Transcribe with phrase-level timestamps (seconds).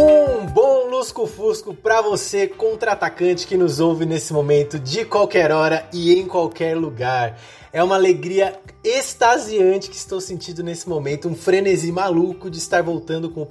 [0.00, 6.14] Um bom lusco-fusco para você, contra-atacante que nos ouve nesse momento, de qualquer hora e
[6.14, 7.36] em qualquer lugar.
[7.72, 13.28] É uma alegria extasiante que estou sentindo nesse momento, um frenesi maluco de estar voltando
[13.28, 13.42] com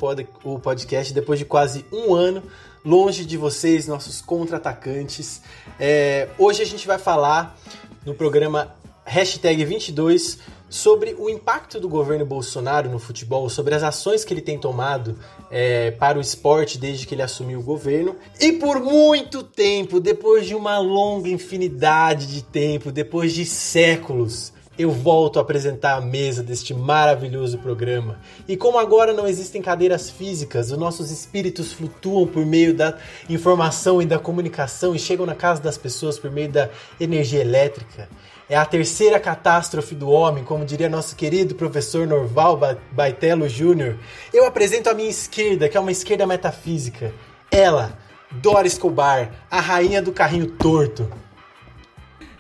[0.46, 2.42] o podcast depois de quase um ano
[2.86, 5.42] longe de vocês, nossos contra-atacantes.
[5.78, 7.60] É, hoje a gente vai falar
[8.06, 8.74] no programa
[9.04, 10.40] Hashtag 22
[10.70, 15.18] sobre o impacto do governo Bolsonaro no futebol, sobre as ações que ele tem tomado
[15.52, 18.16] é, para o esporte desde que ele assumiu o governo.
[18.40, 24.92] E por muito tempo, depois de uma longa infinidade de tempo, depois de séculos, eu
[24.92, 28.20] volto a apresentar a mesa deste maravilhoso programa.
[28.48, 32.96] E como agora não existem cadeiras físicas, os nossos espíritos flutuam por meio da
[33.28, 38.08] informação e da comunicação e chegam na casa das pessoas por meio da energia elétrica.
[38.50, 42.58] É a terceira catástrofe do homem, como diria nosso querido professor Norval
[42.94, 43.98] Baitello Júnior.
[44.34, 47.14] Eu apresento a minha esquerda, que é uma esquerda metafísica.
[47.52, 48.00] Ela,
[48.32, 51.12] Dora Escobar, a rainha do carrinho torto.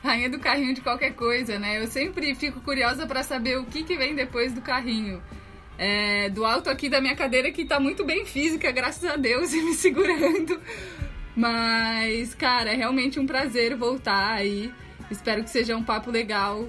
[0.02, 1.83] Rainha do carrinho de qualquer coisa, né?
[1.83, 5.21] Eu sempre fico curiosa para saber o que, que vem depois do carrinho.
[5.77, 9.52] É, do alto aqui da minha cadeira, que tá muito bem física, graças a Deus,
[9.53, 10.58] e me segurando.
[11.36, 14.71] Mas, cara, é realmente um prazer voltar aí.
[15.09, 16.67] Espero que seja um papo legal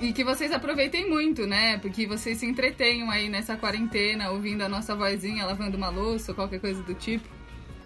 [0.00, 1.78] e que vocês aproveitem muito, né?
[1.78, 6.34] Porque vocês se entretenham aí nessa quarentena, ouvindo a nossa vozinha, lavando uma louça ou
[6.36, 7.28] qualquer coisa do tipo.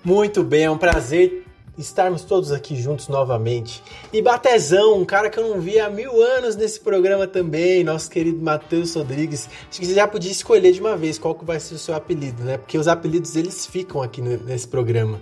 [0.04, 1.44] Muito bem, é um prazer
[1.78, 3.82] estarmos todos aqui juntos novamente.
[4.12, 8.10] E Batezão, um cara que eu não vi há mil anos nesse programa também, nosso
[8.10, 9.48] querido Matheus Rodrigues.
[9.70, 11.94] Acho que você já podia escolher de uma vez qual que vai ser o seu
[11.94, 12.58] apelido, né?
[12.58, 15.20] Porque os apelidos eles ficam aqui nesse programa.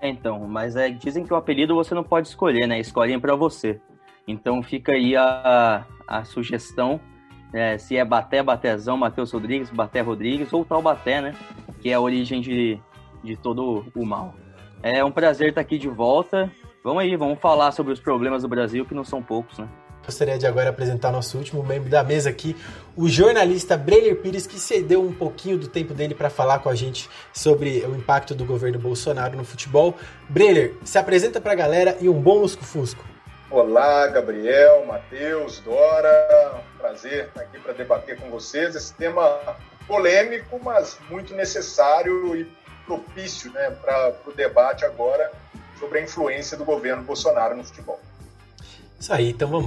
[0.00, 2.80] É, então, mas é, dizem que o apelido você não pode escolher, né?
[2.80, 3.80] Escolhem para você.
[4.26, 7.00] Então fica aí a, a sugestão,
[7.52, 11.34] é, se é Baté, Batezão, Matheus Rodrigues, Baté Rodrigues, ou tal Baté, né?
[11.80, 12.80] Que é a origem de,
[13.22, 14.34] de todo o mal.
[14.82, 16.50] É um prazer estar aqui de volta.
[16.82, 19.68] Vamos aí, vamos falar sobre os problemas do Brasil, que não são poucos, né?
[20.04, 22.56] Gostaria de agora apresentar nosso último membro da mesa aqui,
[22.96, 26.74] o jornalista Breler Pires, que cedeu um pouquinho do tempo dele para falar com a
[26.74, 29.96] gente sobre o impacto do governo Bolsonaro no futebol.
[30.28, 33.04] Breler, se apresenta para a galera e um bom lusco-fusco.
[33.50, 36.62] Olá, Gabriel, Matheus, Dora.
[36.78, 39.56] Prazer estar aqui para debater com vocês esse tema
[39.86, 42.50] polêmico, mas muito necessário e
[42.86, 45.30] propício né, para o debate agora
[45.78, 48.00] sobre a influência do governo Bolsonaro no futebol.
[49.00, 49.66] Isso aí, então vamos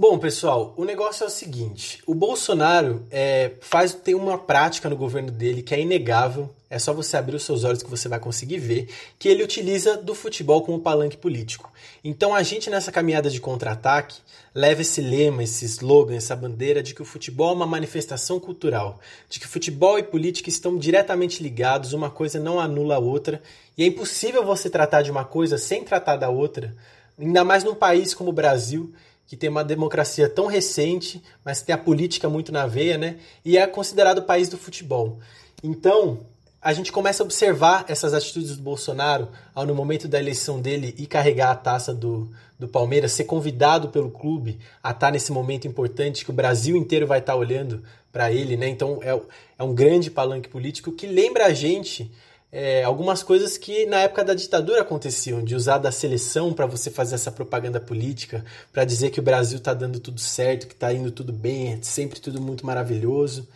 [0.00, 4.96] Bom, pessoal, o negócio é o seguinte: o Bolsonaro é, faz tem uma prática no
[4.96, 6.54] governo dele que é inegável.
[6.70, 8.88] É só você abrir os seus olhos que você vai conseguir ver
[9.18, 11.72] que ele utiliza do futebol como palanque político.
[12.04, 14.20] Então a gente nessa caminhada de contra-ataque
[14.54, 19.00] leva esse lema, esse slogan, essa bandeira de que o futebol é uma manifestação cultural,
[19.28, 23.42] de que futebol e política estão diretamente ligados, uma coisa não anula a outra,
[23.76, 26.76] e é impossível você tratar de uma coisa sem tratar da outra,
[27.18, 28.92] ainda mais num país como o Brasil,
[29.28, 33.18] que tem uma democracia tão recente, mas tem a política muito na veia, né?
[33.44, 35.18] E é considerado o país do futebol.
[35.62, 36.20] Então,
[36.62, 40.94] a gente começa a observar essas atitudes do Bolsonaro ao no momento da eleição dele
[40.96, 45.68] e carregar a taça do, do Palmeiras, ser convidado pelo clube a estar nesse momento
[45.68, 48.66] importante que o Brasil inteiro vai estar olhando para ele, né?
[48.66, 49.20] Então é,
[49.58, 52.10] é um grande palanque político que lembra a gente
[52.50, 56.90] é, algumas coisas que na época da ditadura aconteciam, de usar da seleção para você
[56.90, 60.92] fazer essa propaganda política, para dizer que o Brasil está dando tudo certo, que está
[60.92, 63.46] indo tudo bem, é sempre tudo muito maravilhoso.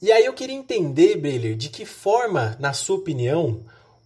[0.00, 3.62] E aí eu queria entender, Breiler, de que forma, na sua opinião,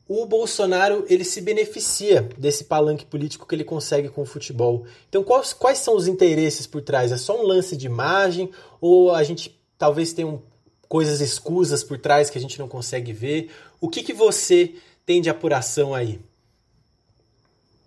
[0.08, 4.86] o Bolsonaro ele se beneficia desse palanque político que ele consegue com o futebol.
[5.08, 7.12] Então, quais, quais são os interesses por trás?
[7.12, 8.50] É só um lance de imagem
[8.80, 10.40] ou a gente talvez tenha um,
[10.88, 13.50] coisas escusas por trás que a gente não consegue ver?
[13.80, 14.74] O que, que você
[15.04, 16.20] tem de apuração aí?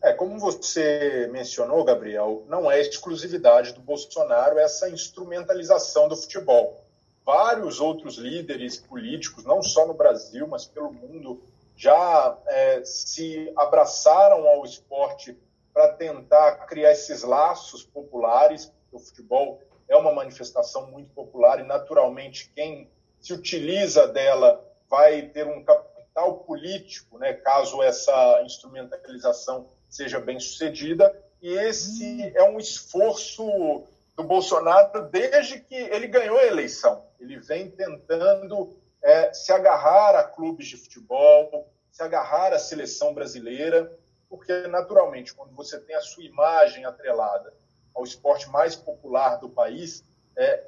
[0.01, 6.83] É, como você mencionou, Gabriel, não é exclusividade do Bolsonaro essa instrumentalização do futebol.
[7.23, 11.39] vários outros líderes políticos, não só no Brasil, mas pelo mundo,
[11.77, 15.37] já é, se abraçaram ao esporte
[15.71, 18.71] para tentar criar esses laços populares.
[18.91, 22.89] O futebol é uma manifestação muito popular e, naturalmente, quem
[23.19, 31.13] se utiliza dela vai ter um capital político, né, caso essa instrumentalização seja bem sucedida.
[31.41, 33.83] E esse é um esforço
[34.15, 37.03] do Bolsonaro desde que ele ganhou a eleição.
[37.19, 38.73] Ele vem tentando
[39.03, 43.91] é, se agarrar a clubes de futebol, se agarrar à seleção brasileira,
[44.29, 47.53] porque, naturalmente, quando você tem a sua imagem atrelada
[47.93, 50.03] ao esporte mais popular do país,
[50.35, 50.63] é,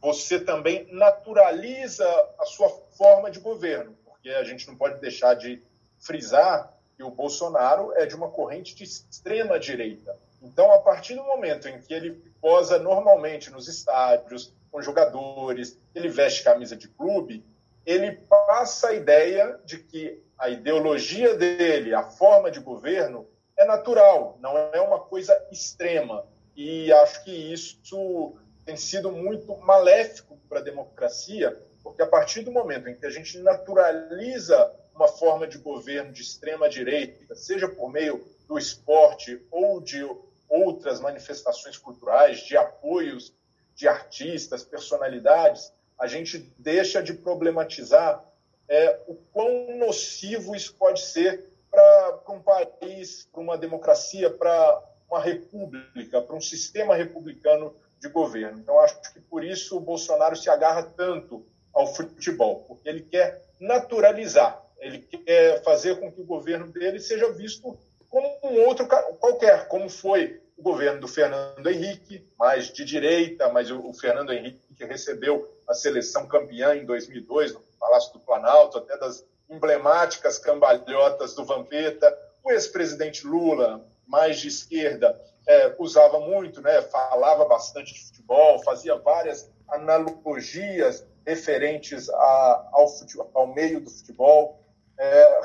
[0.00, 2.06] você também naturaliza
[2.38, 5.62] a sua forma de governo, porque a gente não pode deixar de
[5.98, 10.16] frisar que o Bolsonaro é de uma corrente de extrema direita.
[10.42, 16.08] Então, a partir do momento em que ele posa normalmente nos estádios, com jogadores, ele
[16.08, 17.44] veste camisa de clube,
[17.84, 23.26] ele passa a ideia de que a ideologia dele, a forma de governo,
[23.56, 26.24] é natural, não é uma coisa extrema.
[26.58, 32.50] E acho que isso tem sido muito maléfico para a democracia, porque a partir do
[32.50, 37.92] momento em que a gente naturaliza uma forma de governo de extrema direita, seja por
[37.92, 40.04] meio do esporte ou de
[40.48, 43.32] outras manifestações culturais, de apoios
[43.76, 48.24] de artistas, personalidades, a gente deixa de problematizar
[48.68, 55.20] é, o quão nocivo isso pode ser para um país, para uma democracia, para uma
[55.20, 58.58] república, para um sistema republicano de governo.
[58.58, 63.42] Então, acho que por isso o Bolsonaro se agarra tanto ao futebol, porque ele quer
[63.60, 67.76] naturalizar, ele quer fazer com que o governo dele seja visto
[68.08, 73.70] como um outro qualquer, como foi o governo do Fernando Henrique, mais de direita, mas
[73.70, 79.24] o, Fernando Henrique recebeu a seleção campeã em 2002 no Palácio do Planalto, até das
[79.48, 82.16] emblemáticas cambalhotas do Vampeta.
[82.42, 88.96] O ex-presidente Lula, mais de esquerda, é, usava muito, né, falava bastante de futebol, fazia
[88.96, 94.60] várias analogias referentes a, ao, futebol, ao meio do futebol.
[94.98, 95.42] É,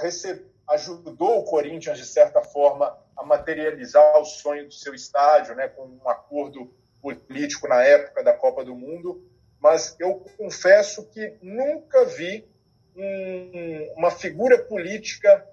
[0.69, 5.83] ajudou o Corinthians, de certa forma, a materializar o sonho do seu estádio, né, com
[5.83, 9.29] um acordo político na época da Copa do Mundo.
[9.59, 12.47] Mas eu confesso que nunca vi
[12.95, 15.47] um, uma figura política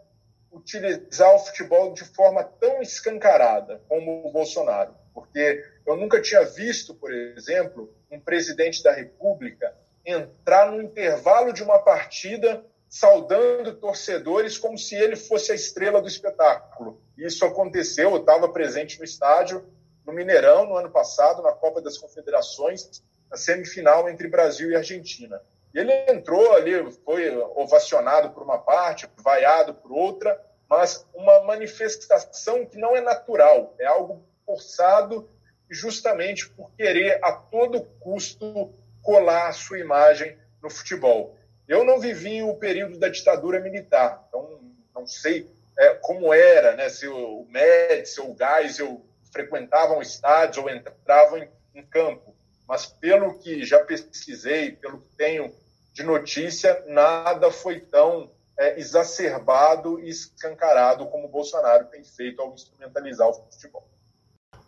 [0.52, 4.94] utilizar o futebol de forma tão escancarada como o Bolsonaro.
[5.14, 9.74] Porque eu nunca tinha visto, por exemplo, um presidente da República
[10.04, 16.08] entrar no intervalo de uma partida saudando torcedores como se ele fosse a estrela do
[16.08, 17.00] espetáculo.
[17.16, 19.64] Isso aconteceu, eu estava presente no estádio,
[20.04, 25.40] no Mineirão, no ano passado, na Copa das Confederações, na semifinal entre Brasil e Argentina.
[25.74, 32.78] Ele entrou ali, foi ovacionado por uma parte, vaiado por outra, mas uma manifestação que
[32.78, 35.28] não é natural, é algo forçado
[35.68, 38.72] justamente por querer a todo custo
[39.02, 41.36] colar a sua imagem no futebol.
[41.68, 44.60] Eu não vivi o período da ditadura militar, então
[44.92, 46.88] não sei é, como era, né?
[46.88, 49.00] se o Médici ou o Geisel
[49.32, 52.34] frequentavam estádios ou entravam em, em campo.
[52.70, 55.52] Mas pelo que já pesquisei, pelo que tenho
[55.92, 62.54] de notícia, nada foi tão é, exacerbado e escancarado como o Bolsonaro tem feito ao
[62.54, 63.84] instrumentalizar o futebol.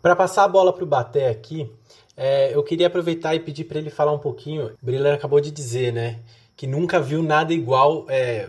[0.03, 1.73] Para passar a bola para o Baté aqui,
[2.17, 4.77] é, eu queria aproveitar e pedir para ele falar um pouquinho.
[4.83, 6.19] O Brilhante acabou de dizer, né?
[6.57, 8.49] que nunca viu nada igual é,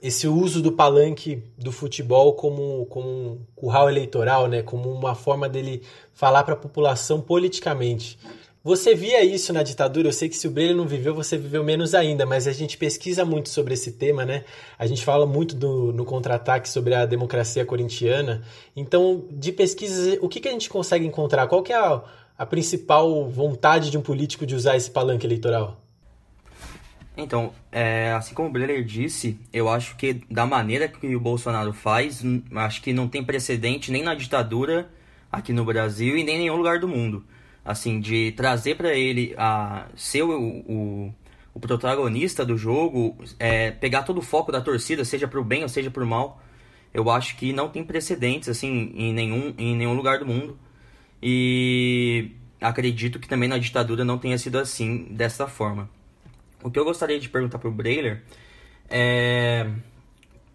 [0.00, 4.62] esse uso do palanque do futebol como, como um curral eleitoral, né?
[4.62, 5.82] como uma forma dele
[6.14, 8.16] falar para a população politicamente.
[8.66, 10.08] Você via isso na ditadura?
[10.08, 12.76] Eu sei que se o Breyer não viveu, você viveu menos ainda, mas a gente
[12.76, 14.42] pesquisa muito sobre esse tema, né?
[14.76, 18.42] A gente fala muito do, no contra-ataque sobre a democracia corintiana.
[18.74, 21.46] Então, de pesquisas, o que, que a gente consegue encontrar?
[21.46, 22.02] Qual que é a,
[22.36, 25.80] a principal vontade de um político de usar esse palanque eleitoral?
[27.16, 31.72] Então, é, assim como o Breler disse, eu acho que da maneira que o Bolsonaro
[31.72, 32.20] faz,
[32.56, 34.90] acho que não tem precedente nem na ditadura
[35.30, 37.22] aqui no Brasil e nem em nenhum lugar do mundo.
[37.66, 41.14] Assim, de trazer para ele a ser o, o,
[41.52, 45.68] o, protagonista do jogo, é, pegar todo o foco da torcida, seja pro bem ou
[45.68, 46.40] seja pro mal,
[46.94, 50.56] eu acho que não tem precedentes assim em nenhum, em nenhum lugar do mundo.
[51.20, 52.30] E
[52.60, 55.90] acredito que também na ditadura não tenha sido assim, dessa forma.
[56.62, 58.22] O que eu gostaria de perguntar para o Brailer
[58.88, 59.68] é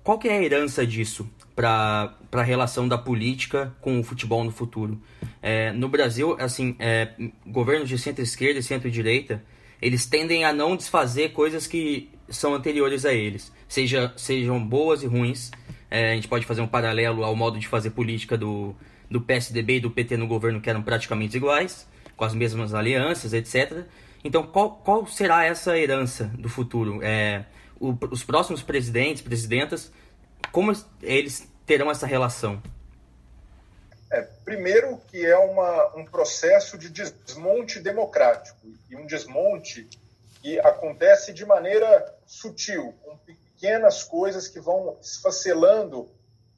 [0.02, 4.52] qual que é a herança disso para a relação da política com o futebol no
[4.52, 5.02] futuro?
[5.42, 7.10] É, no Brasil, assim, é,
[7.46, 9.44] governos de centro-esquerda e centro-direita,
[9.82, 15.08] eles tendem a não desfazer coisas que são anteriores a eles, seja, sejam boas e
[15.08, 15.52] ruins.
[15.90, 18.76] É, a gente pode fazer um paralelo ao modo de fazer política do,
[19.10, 23.34] do PSDB e do PT no governo, que eram praticamente iguais, com as mesmas alianças,
[23.34, 23.86] etc.
[24.24, 27.00] Então, qual, qual será essa herança do futuro?
[27.02, 27.44] É,
[27.80, 29.92] o, os próximos presidentes, presidentas,
[30.52, 32.62] como eles terão essa relação?
[34.12, 39.88] É, primeiro que é uma, um processo de desmonte democrático e um desmonte
[40.42, 46.10] que acontece de maneira sutil, com pequenas coisas que vão esfacelando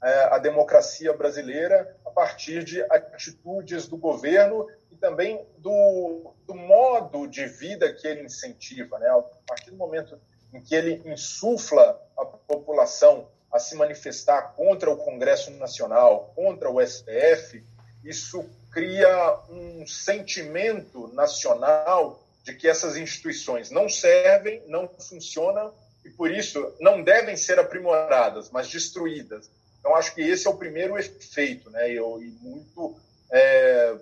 [0.01, 7.27] é, a democracia brasileira a partir de atitudes do governo e também do, do modo
[7.27, 8.97] de vida que ele incentiva.
[8.97, 9.07] Né?
[9.07, 10.19] A partir do momento
[10.53, 16.81] em que ele insufla a população a se manifestar contra o Congresso Nacional, contra o
[16.85, 17.63] STF,
[18.03, 25.71] isso cria um sentimento nacional de que essas instituições não servem, não funcionam
[26.03, 29.49] e, por isso, não devem ser aprimoradas, mas destruídas.
[29.79, 31.93] Então, acho que esse é o primeiro efeito, né?
[31.93, 31.99] e,
[32.41, 32.97] muito
[33.31, 33.95] é,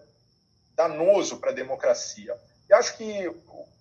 [0.76, 2.36] danoso para a democracia.
[2.70, 3.30] E acho que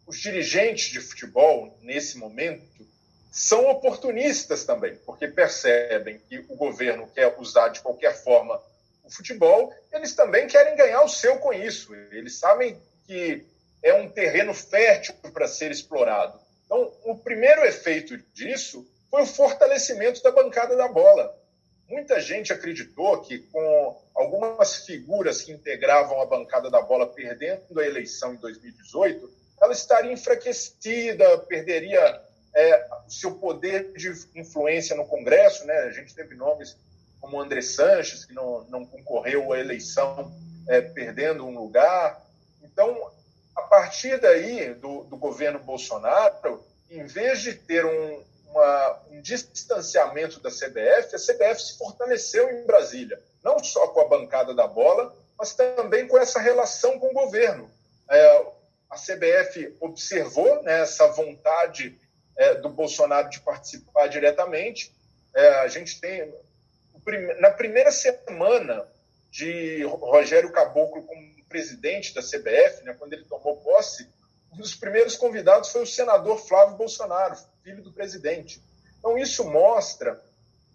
[0.06, 2.89] os dirigentes de futebol, nesse momento,
[3.30, 8.60] são oportunistas também, porque percebem que o governo quer usar de qualquer forma
[9.04, 11.94] o futebol, eles também querem ganhar o seu com isso.
[12.12, 13.44] Eles sabem que
[13.82, 16.38] é um terreno fértil para ser explorado.
[16.64, 21.36] Então, o primeiro efeito disso foi o fortalecimento da bancada da bola.
[21.88, 27.86] Muita gente acreditou que, com algumas figuras que integravam a bancada da bola perdendo a
[27.86, 29.28] eleição em 2018,
[29.60, 35.74] ela estaria enfraquecida, perderia é, seu poder de influência no Congresso, né?
[35.80, 36.76] A gente teve nomes
[37.20, 40.32] como André Sanches, que não, não concorreu à eleição,
[40.68, 42.20] é, perdendo um lugar.
[42.62, 43.10] Então,
[43.54, 50.40] a partir daí, do, do governo Bolsonaro, em vez de ter um, uma, um distanciamento
[50.40, 55.14] da CBF, a CBF se fortaleceu em Brasília, não só com a bancada da bola,
[55.38, 57.70] mas também com essa relação com o governo.
[58.10, 58.46] É,
[58.90, 61.96] a CBF observou né, essa vontade
[62.40, 64.90] é, do Bolsonaro de participar diretamente.
[65.34, 66.32] É, a gente tem.
[67.38, 68.86] Na primeira semana
[69.30, 74.08] de Rogério Caboclo como presidente da CBF, né, quando ele tomou posse,
[74.52, 78.62] um dos primeiros convidados foi o senador Flávio Bolsonaro, filho do presidente.
[78.98, 80.20] Então, isso mostra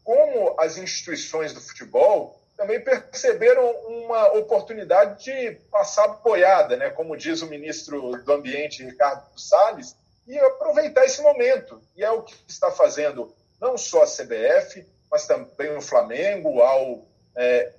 [0.03, 6.89] como as instituições do futebol também perceberam uma oportunidade de passar boiada, né?
[6.89, 9.95] como diz o ministro do Ambiente, Ricardo Salles,
[10.27, 11.81] e aproveitar esse momento.
[11.95, 17.05] E é o que está fazendo não só a CBF, mas também o Flamengo, ao
[17.35, 17.71] é,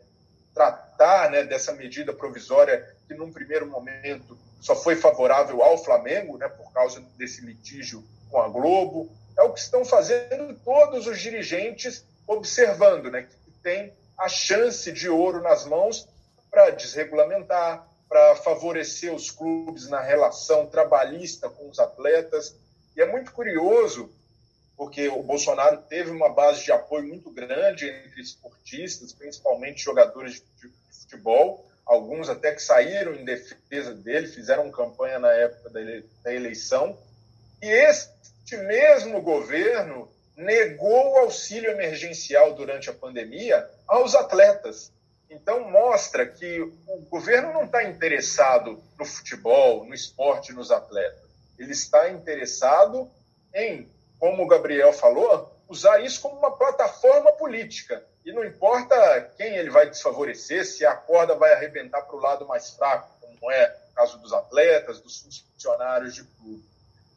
[0.54, 6.48] tratar né, dessa medida provisória que, num primeiro momento, só foi favorável ao Flamengo, né,
[6.48, 9.10] por causa desse litígio com a Globo.
[9.36, 15.08] É o que estão fazendo todos os dirigentes, observando né, que tem a chance de
[15.08, 16.08] ouro nas mãos
[16.50, 22.54] para desregulamentar, para favorecer os clubes na relação trabalhista com os atletas.
[22.96, 24.10] E é muito curioso,
[24.76, 30.70] porque o Bolsonaro teve uma base de apoio muito grande entre esportistas, principalmente jogadores de
[31.00, 35.70] futebol, alguns até que saíram em defesa dele, fizeram campanha na época
[36.22, 36.98] da eleição.
[37.62, 44.92] E este mesmo governo negou o auxílio emergencial durante a pandemia aos atletas.
[45.28, 51.26] Então, mostra que o governo não está interessado no futebol, no esporte, nos atletas.
[51.58, 53.10] Ele está interessado
[53.54, 58.04] em, como o Gabriel falou, usar isso como uma plataforma política.
[58.24, 62.46] E não importa quem ele vai desfavorecer, se a corda vai arrebentar para o lado
[62.46, 66.64] mais fraco, como é o caso dos atletas, dos funcionários de clube.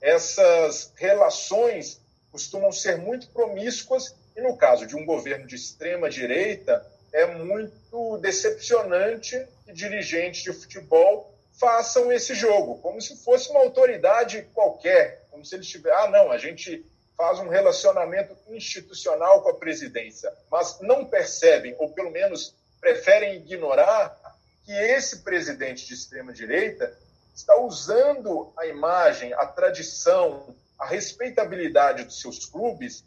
[0.02, 2.00] Essas relações
[2.32, 8.18] costumam ser muito promíscuas e, no caso de um governo de extrema direita, é muito
[8.20, 15.46] decepcionante que dirigentes de futebol façam esse jogo, como se fosse uma autoridade qualquer, como
[15.46, 16.86] se eles tivessem, ah, não, a gente
[17.18, 24.18] faz um relacionamento institucional com a presidência, mas não percebem, ou pelo menos preferem ignorar,
[24.64, 26.98] que esse presidente de extrema-direita
[27.36, 33.04] está usando a imagem, a tradição, a respeitabilidade dos seus clubes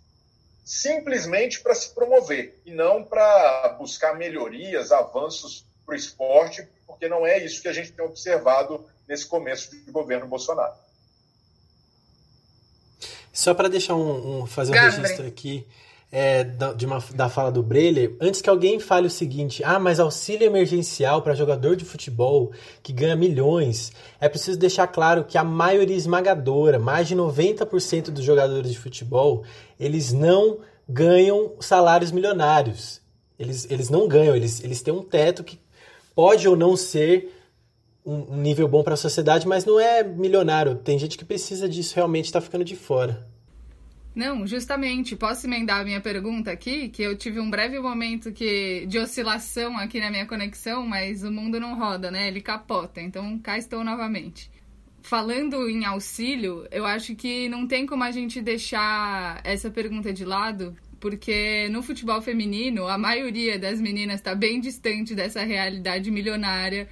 [0.65, 7.27] simplesmente para se promover e não para buscar melhorias, avanços para o esporte, porque não
[7.27, 10.75] é isso que a gente tem observado nesse começo de governo Bolsonaro.
[13.33, 15.67] Só para deixar um, um fazer um registro aqui,
[16.15, 19.79] é, da, de uma, da fala do Breler, antes que alguém fale o seguinte: ah,
[19.79, 22.53] mas auxílio emergencial para jogador de futebol
[22.83, 23.91] que ganha milhões,
[24.21, 29.43] é preciso deixar claro que a maioria esmagadora, mais de 90% dos jogadores de futebol,
[29.81, 33.01] eles não ganham salários milionários.
[33.39, 35.59] Eles, eles não ganham, eles, eles têm um teto que
[36.15, 37.33] pode ou não ser
[38.05, 40.75] um, um nível bom para a sociedade, mas não é milionário.
[40.75, 43.32] Tem gente que precisa disso realmente está ficando de fora.
[44.15, 45.17] Não, justamente.
[45.17, 46.89] Posso emendar a minha pergunta aqui?
[46.91, 51.33] Que eu tive um breve momento que, de oscilação aqui na minha conexão, mas o
[51.33, 52.29] mundo não roda, né?
[52.29, 53.01] Ele capota.
[53.01, 54.51] Então, cá estou novamente.
[55.01, 60.25] Falando em auxílio, eu acho que não tem como a gente deixar essa pergunta de
[60.25, 66.89] lado, porque no futebol feminino, a maioria das meninas está bem distante dessa realidade milionária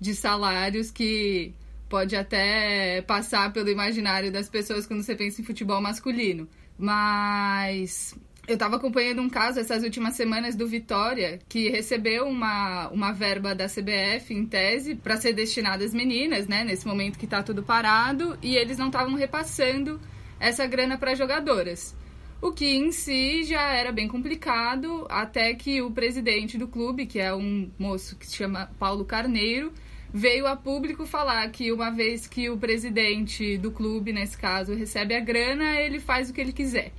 [0.00, 1.52] de salários que
[1.88, 6.48] pode até passar pelo imaginário das pessoas quando você pensa em futebol masculino.
[6.80, 8.16] Mas
[8.48, 13.54] eu estava acompanhando um caso essas últimas semanas do Vitória, que recebeu uma, uma verba
[13.54, 16.64] da CBF em tese para ser destinada às meninas, né?
[16.64, 20.00] Nesse momento que está tudo parado, e eles não estavam repassando
[20.40, 21.94] essa grana para jogadoras.
[22.42, 27.20] O que em si já era bem complicado, até que o presidente do clube, que
[27.20, 29.70] é um moço que se chama Paulo Carneiro,
[30.12, 35.14] veio a público falar que uma vez que o presidente do clube, nesse caso, recebe
[35.14, 36.92] a grana, ele faz o que ele quiser.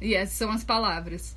[0.00, 1.36] E essas são as palavras.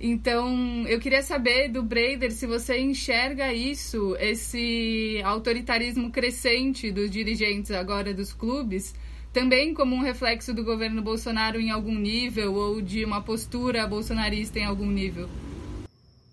[0.00, 7.70] Então, eu queria saber do Brader se você enxerga isso, esse autoritarismo crescente dos dirigentes
[7.70, 8.94] agora dos clubes,
[9.32, 14.58] também como um reflexo do governo Bolsonaro em algum nível ou de uma postura bolsonarista
[14.58, 15.28] em algum nível.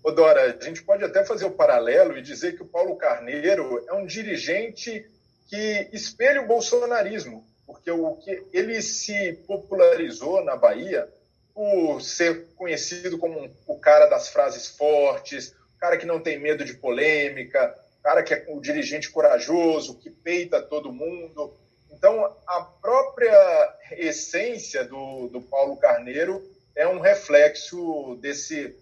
[0.02, 3.84] Ô Dora, a gente pode até fazer o paralelo e dizer que o Paulo Carneiro
[3.86, 5.06] é um dirigente
[5.46, 11.06] que espelha o bolsonarismo, porque o que ele se popularizou na Bahia
[11.52, 16.38] por ser conhecido como um, o cara das frases fortes, o cara que não tem
[16.38, 21.54] medo de polêmica, o cara que é o dirigente corajoso, que peita todo mundo.
[21.92, 26.42] Então, a própria essência do, do Paulo Carneiro
[26.74, 28.74] é um reflexo desse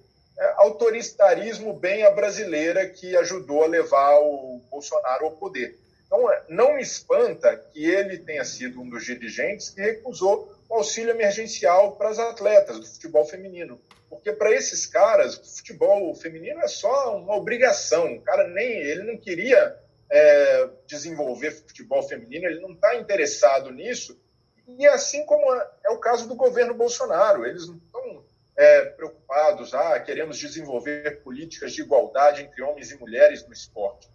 [0.57, 5.79] autoritarismo bem a brasileira que ajudou a levar o Bolsonaro ao poder.
[6.07, 10.77] Então, é, não me espanta que ele tenha sido um dos dirigentes que recusou o
[10.77, 13.81] auxílio emergencial para as atletas do futebol feminino.
[14.09, 18.15] Porque para esses caras, o futebol feminino é só uma obrigação.
[18.15, 19.77] O cara nem ele não queria
[20.11, 24.19] é, desenvolver futebol feminino, ele não está interessado nisso.
[24.67, 27.79] E assim como é, é o caso do governo Bolsonaro, eles não
[28.59, 34.09] é, preocupados, ah, queremos desenvolver políticas de igualdade entre homens e mulheres no esporte.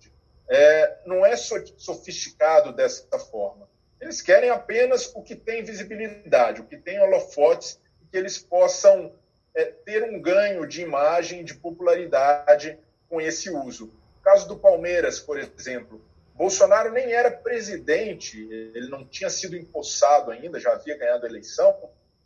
[0.49, 3.69] É, não é sofisticado dessa forma.
[4.01, 7.79] Eles querem apenas o que tem visibilidade, o que tem holofotes,
[8.11, 9.13] que eles possam
[9.55, 12.77] é, ter um ganho de imagem, de popularidade
[13.07, 13.85] com esse uso.
[14.17, 16.03] No caso do Palmeiras, por exemplo,
[16.35, 21.73] Bolsonaro nem era presidente, ele não tinha sido empossado ainda, já havia ganhado a eleição,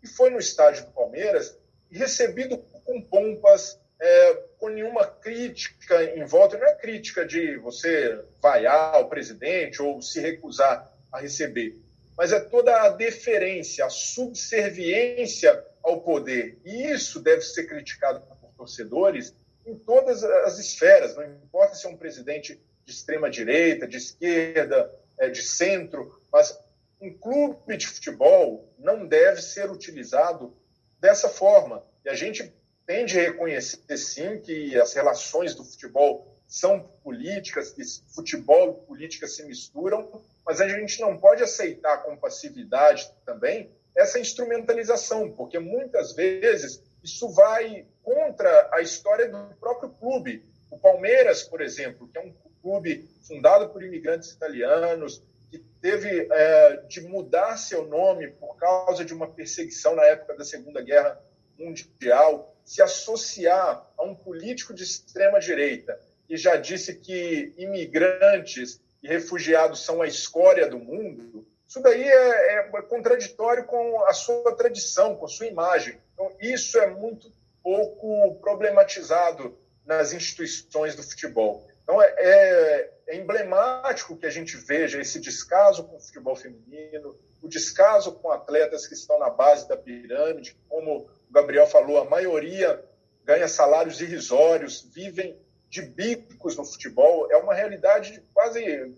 [0.01, 1.55] e foi no estádio do Palmeiras
[1.91, 6.57] recebido com pompas, é, com nenhuma crítica em volta.
[6.57, 11.77] Não é crítica de você vaiar o presidente ou se recusar a receber,
[12.17, 16.59] mas é toda a deferência, a subserviência ao poder.
[16.65, 19.33] E isso deve ser criticado por torcedores
[19.65, 24.89] em todas as esferas, não importa se é um presidente de extrema direita, de esquerda,
[25.17, 26.57] é, de centro, mas
[27.01, 30.55] um clube de futebol não deve ser utilizado
[30.99, 31.83] dessa forma.
[32.05, 32.53] E a gente
[32.85, 37.83] tem de reconhecer, sim, que as relações do futebol são políticas, que
[38.15, 44.19] futebol e política se misturam, mas a gente não pode aceitar com passividade também essa
[44.19, 50.45] instrumentalização, porque muitas vezes isso vai contra a história do próprio clube.
[50.71, 55.21] O Palmeiras, por exemplo, que é um clube fundado por imigrantes italianos,
[55.81, 60.81] teve é, de mudar seu nome por causa de uma perseguição na época da Segunda
[60.81, 61.19] Guerra
[61.57, 69.07] Mundial, se associar a um político de extrema direita que já disse que imigrantes e
[69.07, 75.15] refugiados são a escória do mundo, isso daí é, é contraditório com a sua tradição,
[75.15, 75.99] com a sua imagem.
[76.13, 81.67] Então, isso é muito pouco problematizado nas instituições do futebol.
[81.87, 87.17] Então, é, é, é, emblemático que a gente veja esse descaso com o futebol feminino,
[87.41, 92.03] o descaso com atletas que estão na base da pirâmide, como o Gabriel falou, a
[92.03, 92.83] maioria
[93.23, 97.31] ganha salários irrisórios, vivem de bicos no futebol.
[97.31, 98.93] É uma realidade quase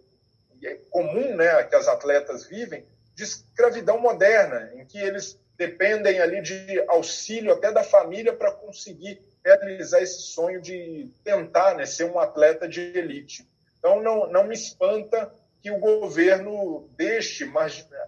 [0.63, 6.41] é comum né, que as atletas vivem de escravidão moderna, em que eles dependem ali
[6.41, 12.19] de auxílio até da família para conseguir realizar esse sonho de tentar né, ser um
[12.19, 13.47] atleta de elite.
[13.77, 17.49] Então, não, não me espanta que o governo deixe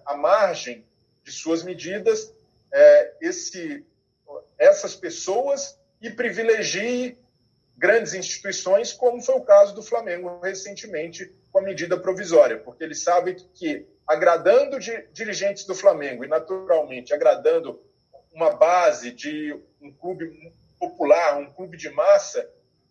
[0.05, 0.85] à margem
[1.23, 2.33] de suas medidas
[2.71, 3.85] é, esse,
[4.57, 7.17] essas pessoas e privilegie
[7.77, 12.95] grandes instituições, como foi o caso do Flamengo recentemente com a medida provisória, porque ele
[12.95, 17.81] sabe que agradando de dirigentes do Flamengo e naturalmente agradando
[18.31, 22.49] uma base de um clube popular, um clube de massa,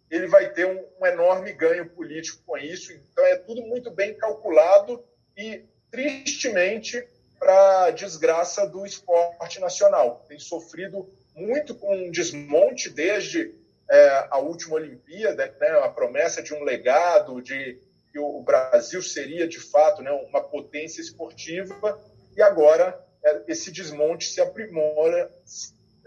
[0.09, 2.93] ele vai ter um, um enorme ganho político com isso.
[2.93, 5.05] Então é tudo muito bem calculado
[5.37, 7.05] e tristemente
[7.39, 10.25] para desgraça do esporte nacional.
[10.29, 13.53] Tem sofrido muito com um desmonte desde
[13.91, 17.81] é, a última Olimpíada, né, a promessa de um legado, de
[18.13, 22.01] que o Brasil seria de fato né, uma potência esportiva,
[22.37, 25.31] e agora é, esse desmonte se aprimora,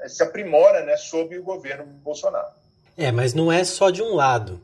[0.07, 2.47] se aprimora né, sob o governo Bolsonaro.
[2.97, 4.61] É, mas não é só de um lado.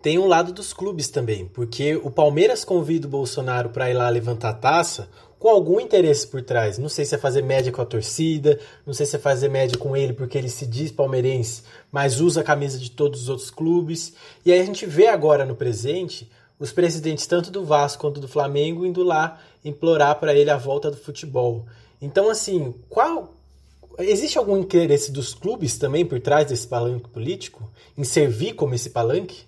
[0.00, 4.08] Tem um lado dos clubes também, porque o Palmeiras convida o Bolsonaro para ir lá
[4.08, 6.78] levantar a taça, com algum interesse por trás.
[6.78, 9.76] Não sei se é fazer média com a torcida, não sei se é fazer média
[9.76, 13.50] com ele porque ele se diz palmeirense, mas usa a camisa de todos os outros
[13.50, 14.14] clubes.
[14.44, 18.28] E aí a gente vê agora no presente os presidentes tanto do Vasco quanto do
[18.28, 21.66] Flamengo indo lá implorar para ele a volta do futebol.
[22.00, 23.34] Então, assim, qual
[23.98, 28.90] existe algum interesse dos clubes também por trás desse palanque político em servir como esse
[28.90, 29.46] palanque?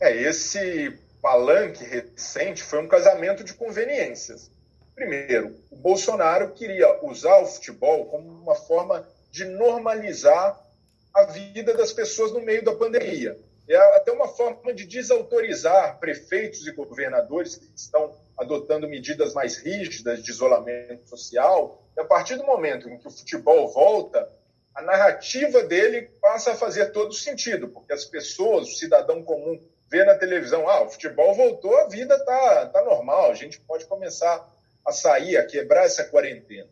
[0.00, 4.50] É, esse palanque recente foi um casamento de conveniências.
[4.94, 10.60] Primeiro, o Bolsonaro queria usar o futebol como uma forma de normalizar
[11.14, 13.38] a vida das pessoas no meio da pandemia.
[13.68, 20.22] É até uma forma de desautorizar prefeitos e governadores que estão adotando medidas mais rígidas
[20.22, 21.82] de isolamento social.
[21.96, 24.30] E a partir do momento em que o futebol volta,
[24.74, 30.04] a narrativa dele passa a fazer todo sentido, porque as pessoas, o cidadão comum, vê
[30.04, 34.48] na televisão, ah, o futebol voltou, a vida está tá normal, a gente pode começar
[34.86, 36.68] a sair, a quebrar essa quarentena.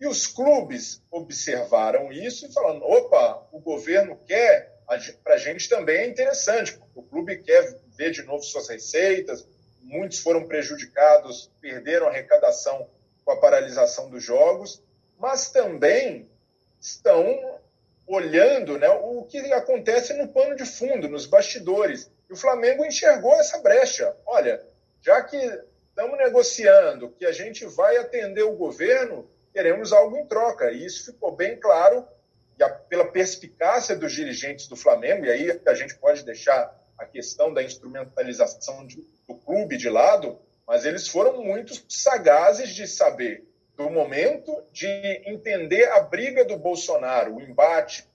[0.00, 4.78] E os clubes observaram isso e falaram: opa, o governo quer,
[5.24, 9.46] para a gente também é interessante, porque o clube quer ver de novo suas receitas,
[9.82, 12.88] muitos foram prejudicados, perderam arrecadação
[13.24, 14.82] com a paralisação dos jogos,
[15.18, 16.28] mas também
[16.80, 17.58] estão
[18.06, 22.10] olhando né, o que acontece no pano de fundo, nos bastidores.
[22.28, 24.16] E o Flamengo enxergou essa brecha.
[24.24, 24.64] Olha,
[25.02, 30.70] já que estamos negociando que a gente vai atender o governo, queremos algo em troca.
[30.70, 32.06] E isso ficou bem claro
[32.62, 37.52] a, pela perspicácia dos dirigentes do Flamengo, e aí a gente pode deixar a questão
[37.52, 43.88] da instrumentalização de, do clube de lado, mas eles foram muito sagazes de saber do
[43.88, 44.88] momento, de
[45.24, 48.08] entender a briga do Bolsonaro, o embate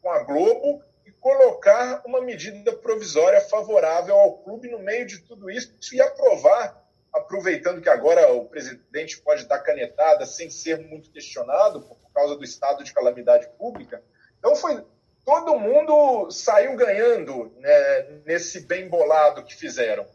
[0.00, 5.50] com a Globo e colocar uma medida provisória favorável ao clube no meio de tudo
[5.50, 11.82] isso e aprovar aproveitando que agora o presidente pode dar canetada sem ser muito questionado
[11.82, 14.02] por causa do estado de calamidade pública.
[14.38, 14.84] Então foi
[15.28, 20.06] todo mundo saiu ganhando né, nesse bem bolado que fizeram.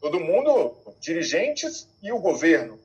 [0.00, 2.80] Todo mundo, dirigentes e o governo.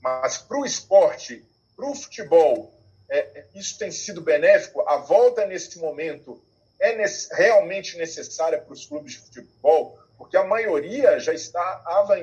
[0.00, 2.72] Mas para o esporte, para o futebol,
[3.08, 4.88] é, isso tem sido benéfico.
[4.88, 6.40] A volta nesse momento
[6.78, 12.14] é nesse, realmente necessária para os clubes de futebol, porque a maioria já estava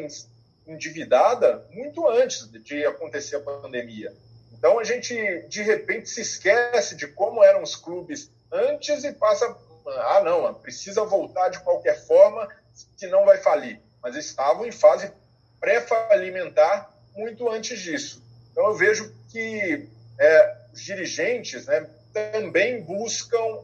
[0.65, 4.15] endividada muito antes de acontecer a pandemia.
[4.53, 5.13] Então a gente
[5.49, 9.55] de repente se esquece de como eram os clubes antes e passa
[9.97, 12.47] ah não, precisa voltar de qualquer forma,
[12.95, 13.81] senão vai falir.
[14.01, 15.11] Mas estavam em fase
[15.59, 18.23] pré-falimentar muito antes disso.
[18.51, 23.63] Então eu vejo que é, os dirigentes né, também buscam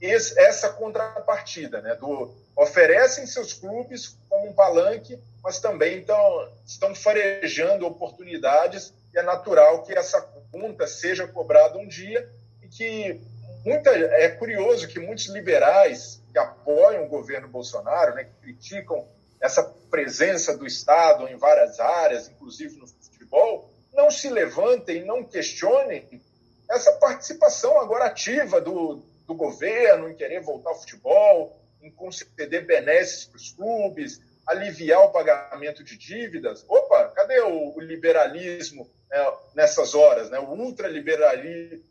[0.00, 6.94] esse, essa contrapartida, né, do oferecem seus clubes como um palanque, mas também então, estão
[6.94, 10.20] farejando oportunidades e é natural que essa
[10.52, 12.28] conta seja cobrada um dia
[12.62, 13.20] e que
[13.64, 19.06] muita, é curioso que muitos liberais que apoiam o governo Bolsonaro, né, que criticam
[19.40, 26.20] essa presença do Estado em várias áreas, inclusive no futebol, não se levantem, não questionem
[26.70, 33.24] essa participação agora ativa do, do governo em querer voltar ao futebol, em conceder benesses
[33.24, 36.64] para os clubes, aliviar o pagamento de dívidas.
[36.68, 40.30] Opa, cadê o, o liberalismo é, nessas horas?
[40.30, 40.38] Né?
[40.38, 41.84] O ultraliberalismo,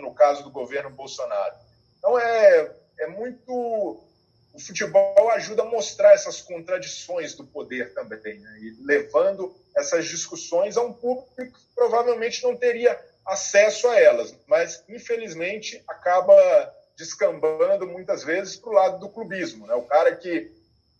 [0.00, 1.54] no caso do governo Bolsonaro.
[1.98, 4.02] Então, é, é muito.
[4.54, 8.58] O futebol ajuda a mostrar essas contradições do poder também, né?
[8.58, 14.82] e levando essas discussões a um público que provavelmente não teria acesso a elas, mas
[14.88, 16.34] infelizmente acaba
[16.96, 19.66] descambando muitas vezes para o lado do clubismo.
[19.66, 19.74] Né?
[19.74, 20.50] O cara que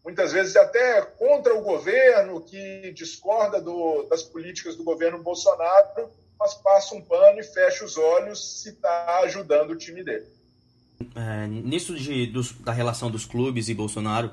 [0.04, 6.10] muitas vezes é até contra o governo, que discorda do, das políticas do governo Bolsonaro,
[6.38, 10.26] mas passa um pano e fecha os olhos se está ajudando o time dele.
[11.14, 14.30] É, nisso de, dos, da relação dos clubes e Bolsonaro,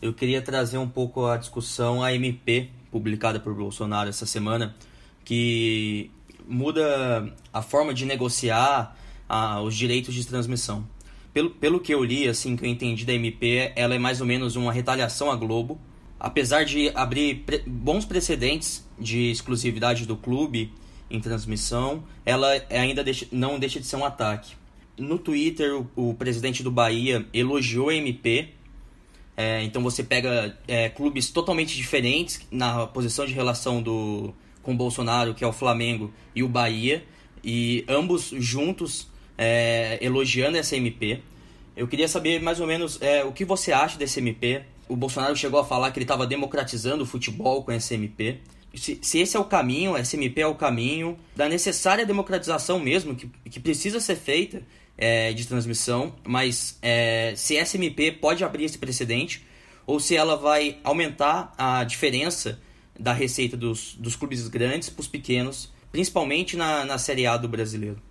[0.00, 4.74] eu queria trazer um pouco a discussão a MP publicada por Bolsonaro essa semana,
[5.24, 6.10] que
[6.46, 8.96] muda a forma de negociar
[9.28, 10.86] a, os direitos de transmissão.
[11.32, 14.26] Pelo, pelo que eu li, assim, que eu entendi da MP, ela é mais ou
[14.26, 15.78] menos uma retaliação à Globo.
[16.18, 20.72] Apesar de abrir pre bons precedentes de exclusividade do clube
[21.10, 24.54] em transmissão, ela ainda deixa, não deixa de ser um ataque.
[24.98, 28.48] No Twitter, o, o presidente do Bahia elogiou a MP.
[29.36, 34.76] É, então você pega é, clubes totalmente diferentes na posição de relação do, com o
[34.76, 37.04] Bolsonaro, que é o Flamengo, e o Bahia,
[37.44, 41.20] e ambos juntos é, elogiando essa MP.
[41.76, 44.62] Eu queria saber mais ou menos é, o que você acha desse MP.
[44.88, 48.40] O Bolsonaro chegou a falar que ele estava democratizando o futebol com esse MP.
[48.76, 53.14] Se, se, esse é o caminho, esse MP é o caminho da necessária democratização mesmo,
[53.14, 54.62] que, que precisa ser feita
[54.96, 59.46] é, de transmissão, mas é, se essa MP pode abrir esse precedente
[59.86, 62.60] ou se ela vai aumentar a diferença
[62.98, 67.48] da receita dos, dos clubes grandes para os pequenos, principalmente na, na Série A do
[67.48, 68.02] brasileiro?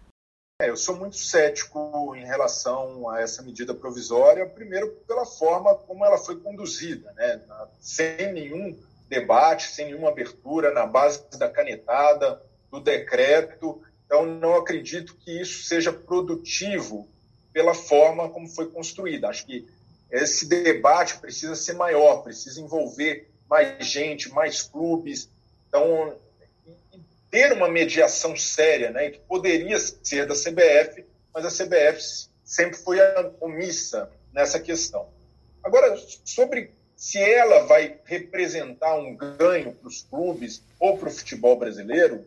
[0.61, 6.05] É, eu sou muito cético em relação a essa medida provisória, primeiro pela forma como
[6.05, 7.41] ela foi conduzida, né?
[7.81, 12.41] sem nenhum debate, sem nenhuma abertura, na base da canetada,
[12.71, 13.81] do decreto.
[14.05, 17.07] Então, não acredito que isso seja produtivo
[17.53, 19.29] pela forma como foi construída.
[19.29, 19.67] Acho que
[20.11, 25.29] esse debate precisa ser maior, precisa envolver mais gente, mais clubes.
[25.67, 26.15] Então,
[27.31, 32.97] ter uma mediação séria, né, que poderia ser da CBF, mas a CBF sempre foi
[33.41, 35.09] omissa nessa questão.
[35.63, 41.57] Agora, sobre se ela vai representar um ganho para os clubes ou para o futebol
[41.57, 42.25] brasileiro,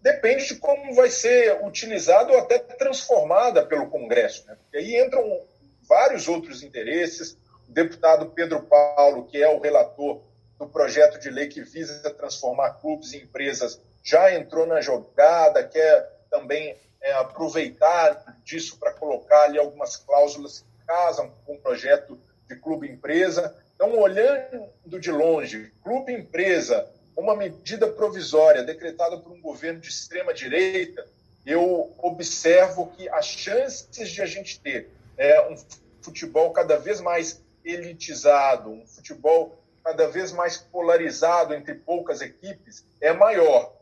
[0.00, 4.46] depende de como vai ser utilizada ou até transformada pelo Congresso.
[4.46, 4.56] Né?
[4.60, 5.40] Porque aí entram
[5.88, 7.36] vários outros interesses.
[7.68, 10.22] O deputado Pedro Paulo, que é o relator
[10.58, 16.10] do projeto de lei que visa transformar clubes em empresas já entrou na jogada, quer
[16.30, 22.56] também é, aproveitar disso para colocar ali algumas cláusulas que casam com o projeto de
[22.56, 23.54] clube-empresa.
[23.82, 31.08] Então, olhando de longe, clube-empresa, uma medida provisória decretada por um governo de extrema-direita,
[31.46, 35.56] eu observo que as chances de a gente ter é, um
[36.02, 43.14] futebol cada vez mais elitizado, um futebol cada vez mais polarizado entre poucas equipes é
[43.14, 43.74] maior.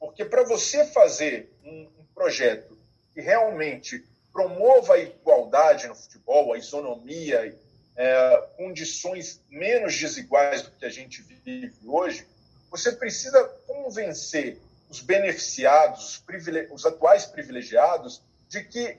[0.00, 2.76] Porque para você fazer um, um, projeto
[3.14, 7.56] que realmente promova a igualdade no futebol, a isonomia,
[7.96, 12.26] é, condições menos desiguais do que a gente vive hoje,
[12.70, 14.58] você precisa convencer
[14.90, 18.96] os beneficiados, os, os atuais privilegiados, de que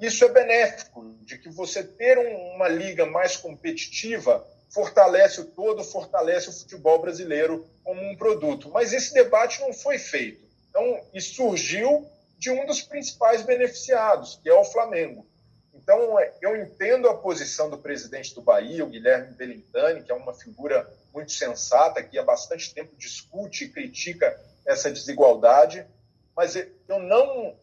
[0.00, 5.82] isso é benéfico, de que você ter um, uma liga mais competitiva fortalece o todo,
[5.82, 8.70] fortalece o futebol brasileiro como um produto.
[8.70, 10.44] Mas esse debate não foi feito.
[10.68, 12.06] Então, e surgiu
[12.38, 15.26] de um dos principais beneficiados, que é o Flamengo.
[15.86, 20.14] Então, é, eu entendo a posição do presidente do Bahia, o Guilherme Belintani, que é
[20.16, 25.86] uma figura muito sensata, que há bastante tempo discute e critica essa desigualdade,
[26.36, 27.56] mas eu não.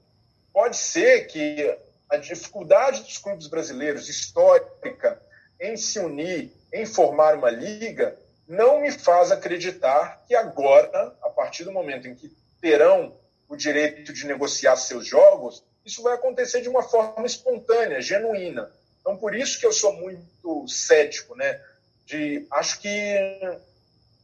[0.54, 1.78] Pode ser que
[2.10, 5.22] a dificuldade dos clubes brasileiros, histórica,
[5.60, 11.66] em se unir, em formar uma liga, não me faz acreditar que agora, a partir
[11.66, 13.18] do momento em que terão
[13.50, 18.72] o direito de negociar seus jogos, isso vai acontecer de uma forma espontânea, genuína.
[19.02, 21.62] Então, por isso que eu sou muito cético, né?
[22.06, 23.60] De, acho que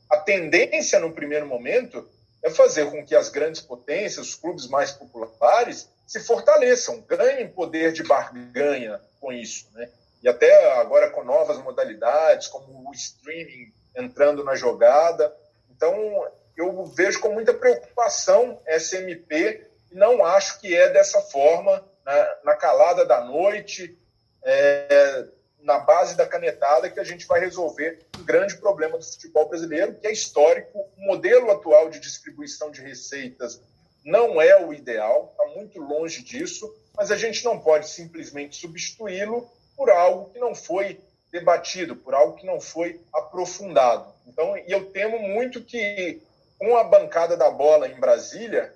[0.10, 2.10] a tendência no primeiro momento
[2.43, 7.91] é fazer com que as grandes potências, os clubes mais populares, se fortaleçam, ganhem poder
[7.91, 9.89] de barganha com isso, né?
[10.22, 15.34] e até agora com novas modalidades, como o streaming entrando na jogada.
[15.72, 22.36] Então, eu vejo com muita preocupação SMP e não acho que é dessa forma, na,
[22.43, 23.97] na calada da noite,
[24.43, 25.25] é,
[25.62, 29.95] na base da canetada, que a gente vai resolver um grande problema do futebol brasileiro,
[29.95, 30.80] que é histórico.
[30.97, 33.62] O modelo atual de distribuição de receitas
[34.04, 39.49] não é o ideal, está muito longe disso, mas a gente não pode simplesmente substituí-lo
[39.75, 40.99] por algo que não foi
[41.32, 44.13] debatido, por algo que não foi aprofundado.
[44.25, 46.21] Então, e eu temo muito que
[46.58, 48.73] com a bancada da bola em Brasília,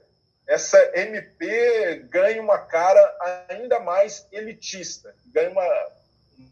[0.48, 5.88] essa MP ganha uma cara ainda mais elitista, ganha uma,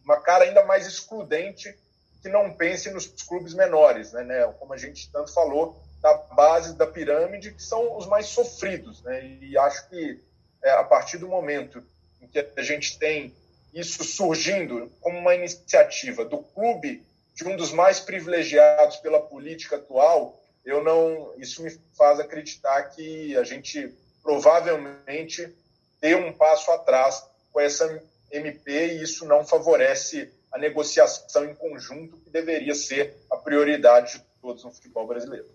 [0.04, 1.78] uma cara ainda mais excludente
[2.22, 6.76] que não pense nos clubes menores, né, né, como a gente tanto falou, da base
[6.76, 9.02] da pirâmide, que são os mais sofridos.
[9.04, 10.22] Né, e acho que
[10.64, 11.84] é, a partir do momento
[12.22, 13.36] em que a gente tem
[13.74, 20.41] isso surgindo como uma iniciativa do clube de um dos mais privilegiados pela política atual,
[20.66, 25.54] eu não, isso me faz acreditar que a gente provavelmente
[26.00, 32.18] deu um passo atrás com essa MP e isso não favorece a negociação em conjunto
[32.18, 35.48] que deveria ser a prioridade de todos no futebol brasileiro.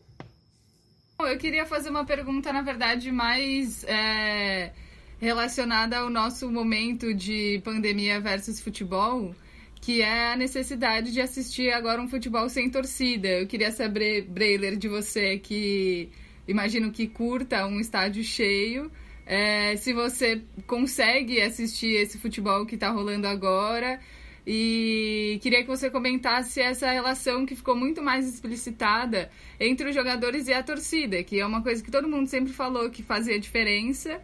[1.19, 4.73] Eu queria fazer uma pergunta, na verdade, mais é,
[5.19, 9.35] relacionada ao nosso momento de pandemia versus futebol
[9.87, 13.29] que é a necessidade de assistir agora um futebol sem torcida.
[13.29, 16.09] Eu queria saber, Breiler, de você que
[16.49, 18.90] imagino que curta um estádio cheio,
[19.25, 24.01] é, se você consegue assistir esse futebol que está rolando agora.
[24.44, 30.49] E queria que você comentasse essa relação que ficou muito mais explicitada entre os jogadores
[30.49, 34.20] e a torcida, que é uma coisa que todo mundo sempre falou que fazia diferença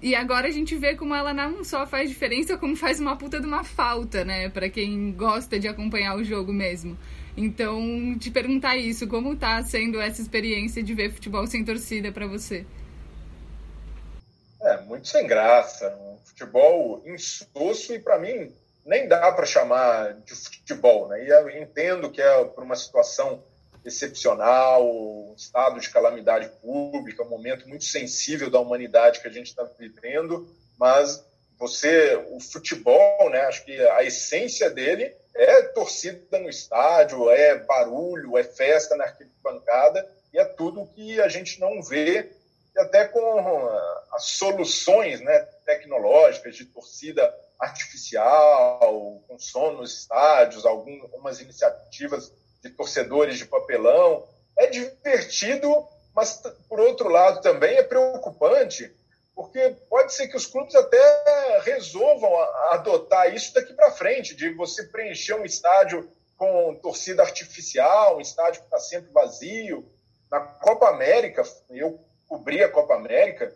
[0.00, 3.40] e agora a gente vê como ela não só faz diferença, como faz uma puta
[3.40, 4.48] de uma falta, né?
[4.48, 6.96] Para quem gosta de acompanhar o jogo mesmo.
[7.36, 12.26] Então, te perguntar isso, como tá sendo essa experiência de ver futebol sem torcida para
[12.26, 12.64] você?
[14.62, 15.88] É, muito sem graça.
[16.00, 18.52] Um futebol insosso e para mim
[18.86, 21.24] nem dá para chamar de futebol, né?
[21.24, 23.42] E eu entendo que é por uma situação
[23.88, 29.48] excepcional, um estado de calamidade pública, um momento muito sensível da humanidade que a gente
[29.48, 30.48] está vivendo,
[30.78, 31.24] mas
[31.58, 38.38] você, o futebol, né, acho que a essência dele é torcida no estádio, é barulho,
[38.38, 42.30] é festa na arquibancada, e é tudo que a gente não vê,
[42.74, 43.68] e até com
[44.12, 53.38] as soluções né, tecnológicas de torcida artificial, com som nos estádios, algumas iniciativas de torcedores
[53.38, 54.26] de papelão.
[54.56, 58.92] É divertido, mas, por outro lado, também é preocupante,
[59.34, 62.34] porque pode ser que os clubes até resolvam
[62.70, 68.60] adotar isso daqui para frente, de você preencher um estádio com torcida artificial, um estádio
[68.60, 69.88] que está sempre vazio.
[70.30, 73.54] Na Copa América, eu cobri a Copa América,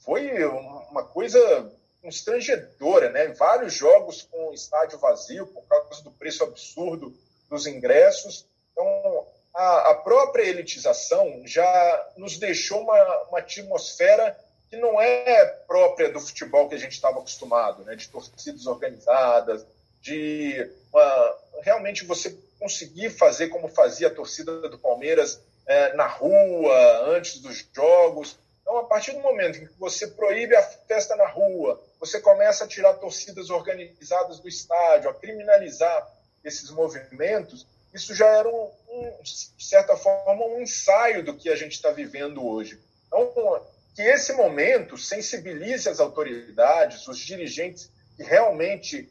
[0.00, 3.28] foi uma coisa constrangedora, né?
[3.28, 7.16] Vários jogos com estádio vazio por causa do preço absurdo
[7.52, 8.46] dos ingressos.
[8.72, 14.36] Então, a, a própria elitização já nos deixou uma, uma atmosfera
[14.70, 17.94] que não é própria do futebol que a gente estava acostumado, né?
[17.94, 19.66] de torcidas organizadas,
[20.00, 26.74] de uma, realmente você conseguir fazer como fazia a torcida do Palmeiras é, na rua,
[27.08, 28.38] antes dos jogos.
[28.62, 32.64] Então, a partir do momento em que você proíbe a festa na rua, você começa
[32.64, 36.10] a tirar torcidas organizadas do estádio, a criminalizar
[36.44, 41.56] esses movimentos, isso já era, um, um, de certa forma, um ensaio do que a
[41.56, 42.80] gente está vivendo hoje.
[43.06, 43.62] Então,
[43.94, 49.10] que esse momento sensibilize as autoridades, os dirigentes que realmente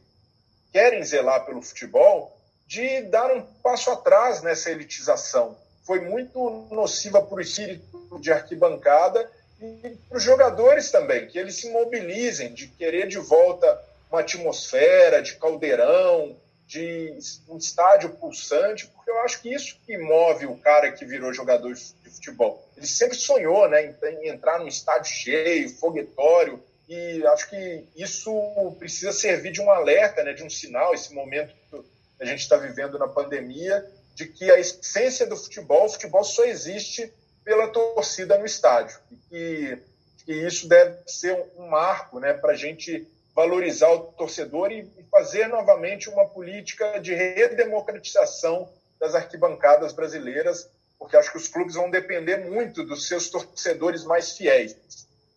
[0.72, 5.58] querem zelar pelo futebol, de dar um passo atrás nessa elitização.
[5.84, 9.30] Foi muito nociva para o espírito de arquibancada
[9.62, 15.22] e para os jogadores também, que eles se mobilizem de querer de volta uma atmosfera
[15.22, 16.36] de caldeirão,
[16.72, 17.18] de
[17.50, 21.74] um estádio pulsante, porque eu acho que isso que move o cara que virou jogador
[21.74, 22.66] de futebol.
[22.78, 28.32] Ele sempre sonhou né, em entrar num estádio cheio, foguetório, e acho que isso
[28.80, 31.84] precisa servir de um alerta, né, de um sinal, esse momento que
[32.22, 36.46] a gente está vivendo na pandemia, de que a essência do futebol, o futebol só
[36.46, 37.12] existe
[37.44, 38.98] pela torcida no estádio.
[39.30, 39.78] E
[40.26, 45.48] que isso deve ser um marco né, para a gente valorizar o torcedor e fazer
[45.48, 52.38] novamente uma política de redemocratização das arquibancadas brasileiras, porque acho que os clubes vão depender
[52.38, 54.76] muito dos seus torcedores mais fiéis.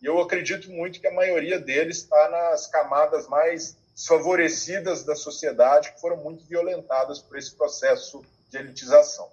[0.01, 5.93] E eu acredito muito que a maioria deles está nas camadas mais desfavorecidas da sociedade,
[5.93, 9.29] que foram muito violentadas por esse processo de elitização.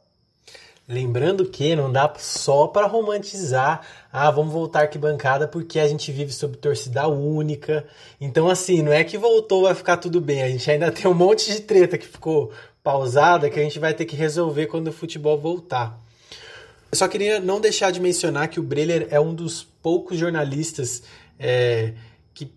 [0.92, 3.80] Lembrando que não dá só para romantizar,
[4.12, 7.86] ah, vamos voltar arquibancada porque a gente vive sob torcida única.
[8.20, 11.14] Então, assim, não é que voltou vai ficar tudo bem, a gente ainda tem um
[11.14, 14.92] monte de treta que ficou pausada que a gente vai ter que resolver quando o
[14.92, 15.98] futebol voltar.
[16.90, 21.02] Eu só queria não deixar de mencionar que o Breler é um dos poucos jornalistas
[21.38, 21.94] é,
[22.34, 22.52] que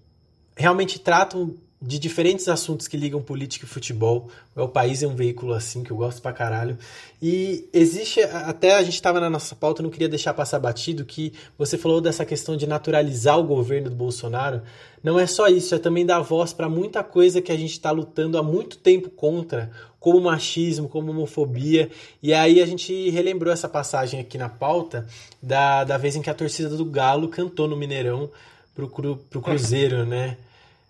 [0.57, 4.29] realmente tratam de diferentes assuntos que ligam política e futebol.
[4.55, 6.77] O País é um veículo assim que eu gosto pra caralho.
[7.21, 11.33] E existe, até a gente estava na nossa pauta, não queria deixar passar batido, que
[11.57, 14.61] você falou dessa questão de naturalizar o governo do Bolsonaro.
[15.03, 17.91] Não é só isso, é também dar voz para muita coisa que a gente está
[17.91, 19.69] lutando há muito tempo contra,
[19.99, 21.91] como machismo, como homofobia.
[22.23, 25.05] E aí a gente relembrou essa passagem aqui na pauta
[25.41, 28.31] da, da vez em que a torcida do Galo cantou no Mineirão
[28.73, 30.37] pro, cru, pro Cruzeiro, né?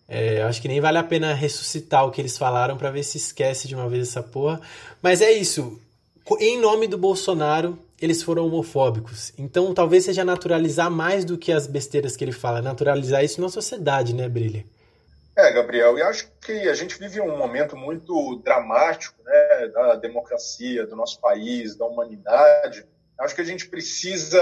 [0.07, 3.17] É, acho que nem vale a pena ressuscitar o que eles falaram para ver se
[3.17, 4.61] esquece de uma vez essa porra.
[5.01, 5.79] Mas é isso.
[6.39, 9.33] Em nome do Bolsonaro, eles foram homofóbicos.
[9.37, 13.49] Então talvez seja naturalizar mais do que as besteiras que ele fala, naturalizar isso na
[13.49, 14.65] sociedade, né, Brilha?
[15.37, 20.87] É, Gabriel, e acho que a gente vive um momento muito dramático né, da democracia,
[20.87, 22.85] do nosso país, da humanidade.
[23.19, 24.39] Acho que a gente precisa,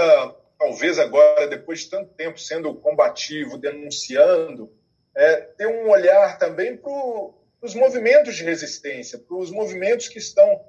[0.56, 4.70] talvez agora, depois de tanto tempo sendo combativo, denunciando,
[5.14, 6.90] é, ter um olhar também para
[7.62, 10.60] os movimentos de resistência, para os movimentos que estão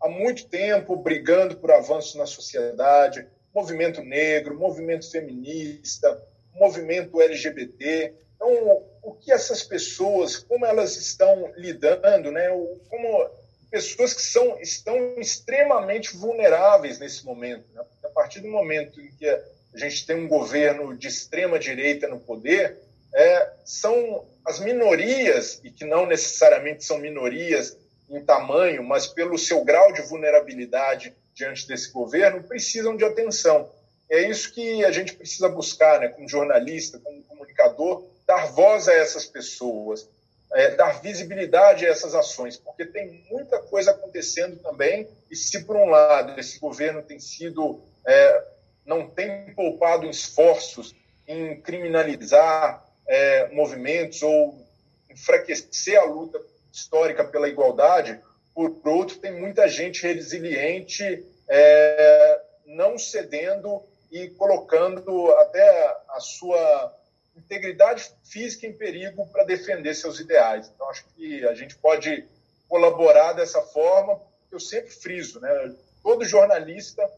[0.00, 6.20] há muito tempo brigando por avanços na sociedade, movimento negro, movimento feminista,
[6.54, 8.14] movimento LGBT.
[8.34, 12.48] Então, o que essas pessoas, como elas estão lidando, né?
[12.88, 13.30] Como
[13.70, 17.64] pessoas que são, estão extremamente vulneráveis nesse momento.
[17.74, 17.82] Né?
[18.04, 19.42] A partir do momento em que a
[19.74, 22.78] gente tem um governo de extrema direita no poder,
[23.14, 27.76] é, são as minorias, e que não necessariamente são minorias
[28.08, 33.70] em tamanho, mas pelo seu grau de vulnerabilidade diante desse governo, precisam de atenção.
[34.10, 38.94] É isso que a gente precisa buscar, né, como jornalista, como comunicador, dar voz a
[38.94, 40.08] essas pessoas,
[40.52, 45.76] é, dar visibilidade a essas ações, porque tem muita coisa acontecendo também, e se por
[45.76, 48.44] um lado esse governo tem sido, é,
[48.84, 50.94] não tem poupado esforços
[51.28, 54.64] em criminalizar é, movimentos ou
[55.10, 56.40] enfraquecer a luta
[56.72, 58.20] histórica pela igualdade,
[58.54, 63.82] por outro, tem muita gente resiliente, é, não cedendo
[64.12, 66.94] e colocando até a sua
[67.36, 70.70] integridade física em perigo para defender seus ideais.
[70.72, 72.28] Então, acho que a gente pode
[72.68, 74.20] colaborar dessa forma.
[74.52, 75.74] Eu sempre friso, né?
[76.00, 77.08] Todo jornalista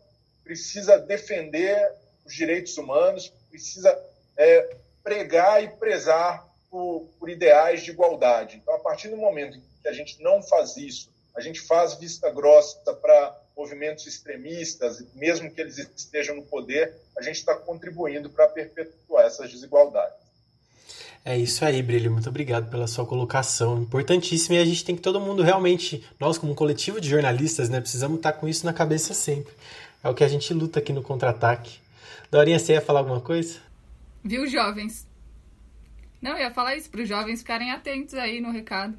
[0.42, 1.92] precisa defender
[2.24, 3.98] os direitos humanos, precisa
[4.38, 8.56] é, pregar e prezar por, por ideais de igualdade.
[8.56, 12.30] Então, a partir do momento que a gente não faz isso, a gente faz vista
[12.30, 18.48] grossa para movimentos extremistas, mesmo que eles estejam no poder, a gente está contribuindo para
[18.48, 20.22] perpetuar essas desigualdades.
[21.24, 22.10] É isso aí, Brilho.
[22.10, 23.80] Muito obrigado pela sua colocação.
[23.80, 27.80] Importantíssimo e a gente tem que todo mundo realmente, nós como coletivo de jornalistas, né,
[27.80, 29.52] precisamos estar com isso na cabeça sempre.
[30.02, 31.78] É o que a gente luta aqui no contra-ataque.
[32.30, 33.60] Dorinha, você ia falar alguma coisa?
[34.24, 35.08] Viu, jovens?
[36.20, 38.96] Não, eu ia falar isso, para os jovens ficarem atentos aí no recado.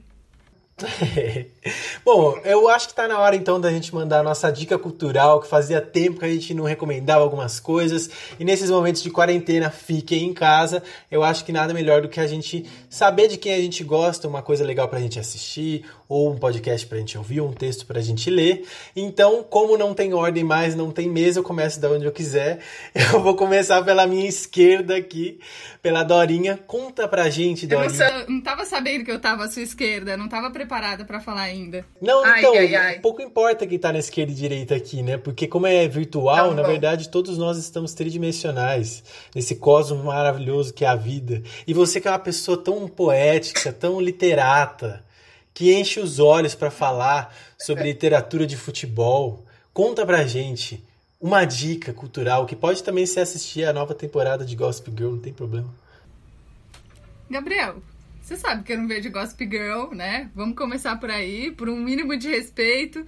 [2.04, 5.40] Bom, eu acho que tá na hora então da gente mandar a nossa dica cultural,
[5.40, 8.10] que fazia tempo que a gente não recomendava algumas coisas.
[8.40, 10.84] E nesses momentos de quarentena, fiquem em casa.
[11.12, 14.28] Eu acho que nada melhor do que a gente saber de quem a gente gosta,
[14.28, 18.02] uma coisa legal pra gente assistir, ou um podcast pra gente ouvir, um texto pra
[18.02, 18.68] gente ler.
[18.96, 22.60] Então, como não tem ordem mais, não tem mesa, eu começo da onde eu quiser.
[23.14, 25.40] Eu vou começar pela minha esquerda aqui,
[25.82, 26.58] pela Dorinha.
[26.66, 28.04] Conta pra gente, Dorinha.
[28.04, 31.20] Eu não, não tava sabendo que eu tava à sua esquerda, não tava preparada para
[31.20, 31.86] falar ainda.
[32.02, 33.00] Não, ai, então, ai, ai.
[33.00, 35.18] pouco importa quem tá na esquerda e direita aqui, né?
[35.18, 39.04] Porque como é virtual, tá na verdade, todos nós estamos tridimensionais
[39.36, 41.44] nesse cosmos maravilhoso que é a vida.
[41.68, 45.04] E você que é uma pessoa tão poética, tão literata,
[45.54, 49.46] que enche os olhos para falar sobre literatura de futebol.
[49.72, 50.84] Conta pra gente
[51.22, 55.20] uma dica cultural que pode também ser assistir a nova temporada de Gossip Girl, não
[55.20, 55.74] tem problema.
[57.30, 57.82] Gabriel,
[58.24, 60.32] você sabe que eu não vejo Gossip Girl, né?
[60.34, 63.06] Vamos começar por aí, por um mínimo de respeito.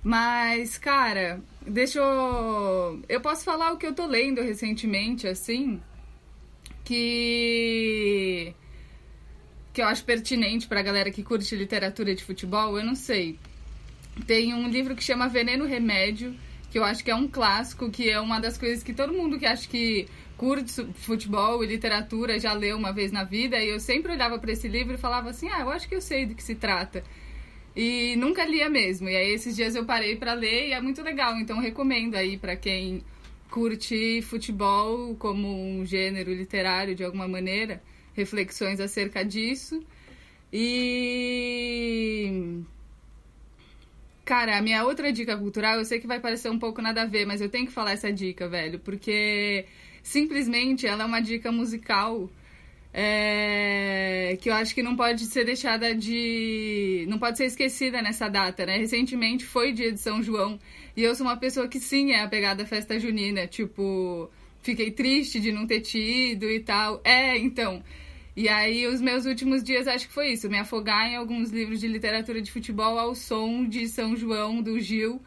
[0.00, 3.02] Mas, cara, deixa eu.
[3.08, 5.82] Eu posso falar o que eu tô lendo recentemente, assim.
[6.84, 8.54] Que
[9.72, 13.38] que eu acho pertinente pra galera que curte literatura de futebol, eu não sei.
[14.26, 16.36] Tem um livro que chama Veneno Remédio,
[16.70, 19.38] que eu acho que é um clássico, que é uma das coisas que todo mundo
[19.38, 20.06] que acha que
[20.42, 24.50] curte futebol e literatura já leu uma vez na vida, e eu sempre olhava para
[24.50, 27.04] esse livro e falava assim: "Ah, eu acho que eu sei do que se trata".
[27.76, 29.08] E nunca lia mesmo.
[29.08, 32.36] E aí esses dias eu parei para ler e é muito legal, então recomendo aí
[32.36, 33.04] para quem
[33.50, 37.80] curte futebol como um gênero literário de alguma maneira
[38.12, 39.80] reflexões acerca disso.
[40.52, 42.62] E.
[44.24, 47.06] Cara, a minha outra dica cultural, eu sei que vai parecer um pouco nada a
[47.06, 49.66] ver, mas eu tenho que falar essa dica, velho, porque
[50.02, 52.28] simplesmente ela é uma dica musical
[52.94, 57.06] é, que eu acho que não pode ser deixada de.
[57.08, 58.76] não pode ser esquecida nessa data, né?
[58.76, 60.58] Recentemente foi dia de São João
[60.94, 63.46] e eu sou uma pessoa que sim é apegada à festa junina.
[63.46, 64.30] Tipo,
[64.60, 67.00] fiquei triste de não ter tido e tal.
[67.02, 67.82] É, então.
[68.34, 71.80] E aí, os meus últimos dias, acho que foi isso: me afogar em alguns livros
[71.80, 75.20] de literatura de futebol ao som de São João, do Gil,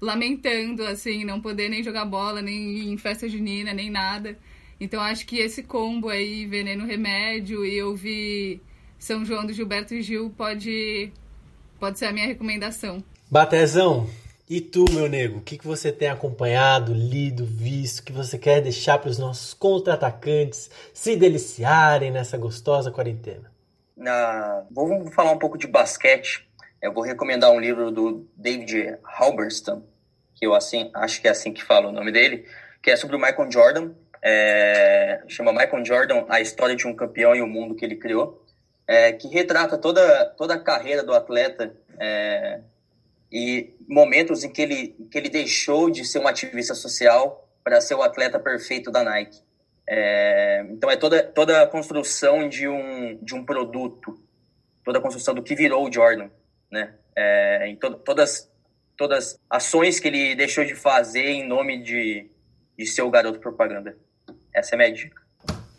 [0.00, 4.38] lamentando, assim, não poder nem jogar bola, nem ir em festa junina, nem nada.
[4.80, 8.62] Então acho que esse combo aí, Veneno Remédio e ouvir
[8.98, 11.12] São João do Gilberto Gil pode,
[11.78, 13.04] pode ser a minha recomendação.
[13.30, 14.08] Batezão,
[14.50, 18.60] e tu, meu nego, o que, que você tem acompanhado, lido, visto, que você quer
[18.60, 23.52] deixar para os nossos contra-atacantes se deliciarem nessa gostosa quarentena?
[23.96, 24.64] Na...
[24.68, 26.49] Vou falar um pouco de basquete.
[26.82, 29.84] Eu vou recomendar um livro do David Halberstam,
[30.34, 32.46] que eu assim acho que é assim que fala o nome dele,
[32.82, 33.90] que é sobre o Michael Jordan
[34.22, 38.44] é, chama Michael Jordan, a história de um campeão e o mundo que ele criou,
[38.86, 42.60] é, que retrata toda, toda a carreira do atleta é,
[43.32, 47.94] e momentos em que ele, que ele deixou de ser um ativista social para ser
[47.94, 49.40] o atleta perfeito da Nike.
[49.86, 54.20] É, então é toda, toda a construção de um, de um produto,
[54.84, 56.30] toda a construção do que virou o Jordan,
[56.70, 56.94] né?
[57.16, 58.50] É, em to, todas
[58.96, 62.30] todas ações que ele deixou de fazer em nome de,
[62.76, 63.96] de ser o garoto propaganda.
[64.54, 65.22] Essa é a minha dica.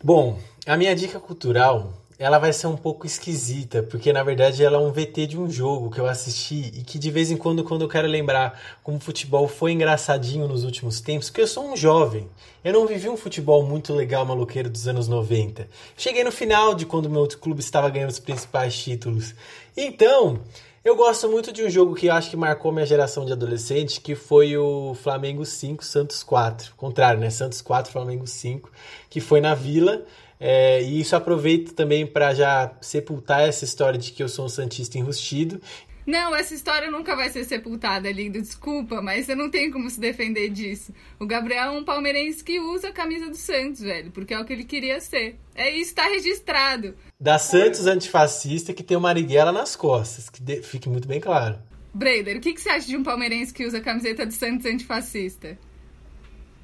[0.02, 4.76] Bom, a minha dica cultural ela vai ser um pouco esquisita, porque na verdade ela
[4.76, 7.64] é um VT de um jogo que eu assisti e que de vez em quando,
[7.64, 11.72] quando eu quero lembrar como o futebol foi engraçadinho nos últimos tempos, porque eu sou
[11.72, 12.28] um jovem,
[12.62, 15.68] eu não vivi um futebol muito legal maluqueiro dos anos 90.
[15.96, 19.34] Cheguei no final de quando meu clube estava ganhando os principais títulos.
[19.76, 20.40] Então,
[20.84, 24.14] eu gosto muito de um jogo que acho que marcou minha geração de adolescente, que
[24.14, 26.74] foi o Flamengo 5, Santos 4.
[26.76, 27.30] Contrário, né?
[27.30, 28.70] Santos 4, Flamengo 5,
[29.08, 30.04] que foi na Vila.
[30.40, 34.48] É, e isso aproveito também para já sepultar essa história de que eu sou um
[34.48, 35.60] Santista enrustido
[36.06, 38.40] não, essa história nunca vai ser sepultada, lindo.
[38.40, 40.92] Desculpa, mas você não tem como se defender disso.
[41.18, 44.44] O Gabriel é um palmeirense que usa a camisa do Santos, velho, porque é o
[44.44, 45.38] que ele queria ser.
[45.54, 46.96] É isso, tá registrado.
[47.20, 50.62] Da Santos antifascista que tem o Marighella nas costas, que de...
[50.62, 51.58] fique muito bem claro.
[51.94, 54.66] Brader, o que, que você acha de um palmeirense que usa a camiseta do Santos
[54.66, 55.56] antifascista?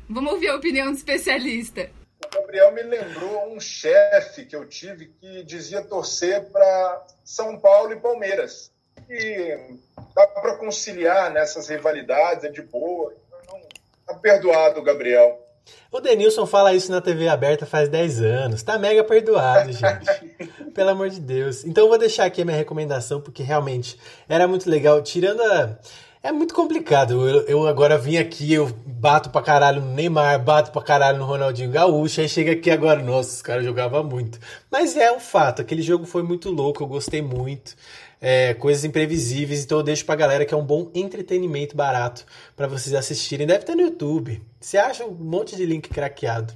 [0.08, 1.90] Vamos ouvir a opinião do especialista.
[2.24, 7.92] O Gabriel me lembrou um chefe que eu tive que dizia torcer para São Paulo
[7.92, 8.72] e Palmeiras
[9.08, 9.78] que
[10.14, 13.14] dá para conciliar nessas rivalidades, é de boa.
[13.42, 13.58] Então,
[14.06, 15.44] tá perdoado, Gabriel.
[15.90, 18.62] O Denilson fala isso na TV aberta faz 10 anos.
[18.62, 20.06] Tá mega perdoado, gente.
[20.74, 21.64] Pelo amor de Deus.
[21.64, 23.98] Então eu vou deixar aqui a minha recomendação, porque realmente
[24.28, 25.02] era muito legal.
[25.02, 25.78] Tirando a.
[26.22, 27.26] É muito complicado.
[27.26, 31.24] Eu, eu, agora vim aqui, eu bato pra caralho no Neymar, bato pra caralho no
[31.24, 34.38] Ronaldinho Gaúcho, aí chega aqui agora, nossa, os caras jogavam muito.
[34.68, 37.76] Mas é um fato, aquele jogo foi muito louco, eu gostei muito
[38.20, 39.64] é, coisas imprevisíveis.
[39.64, 42.24] Então eu deixo pra galera que é um bom entretenimento barato
[42.56, 43.46] para vocês assistirem.
[43.46, 44.42] Deve ter no YouTube.
[44.60, 46.52] Você acha um monte de link craqueado.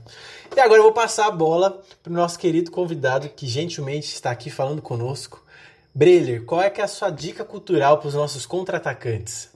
[0.57, 4.51] E agora eu vou passar a bola pro nosso querido convidado que gentilmente está aqui
[4.51, 5.45] falando conosco.
[5.95, 9.51] Breler, qual é que é a sua dica cultural para os nossos contra-atacantes?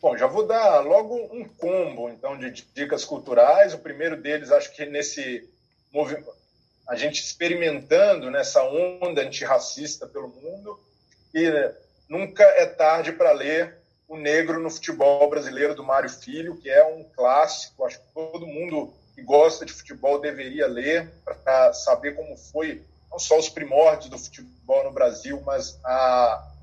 [0.00, 3.74] Bom, já vou dar logo um combo então de dicas culturais.
[3.74, 5.48] O primeiro deles, acho que nesse
[5.92, 6.30] movimento,
[6.88, 10.78] a gente experimentando nessa onda antirracista pelo mundo,
[11.36, 11.70] e
[12.08, 13.76] nunca é tarde para ler
[14.08, 17.84] O Negro no Futebol Brasileiro, do Mário Filho, que é um clássico.
[17.84, 21.10] Acho que todo mundo que gosta de futebol deveria ler
[21.44, 25.78] para saber como foi não só os primórdios do futebol no Brasil, mas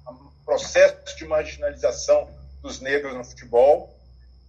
[0.08, 2.28] o processo de marginalização
[2.62, 3.94] dos negros no futebol.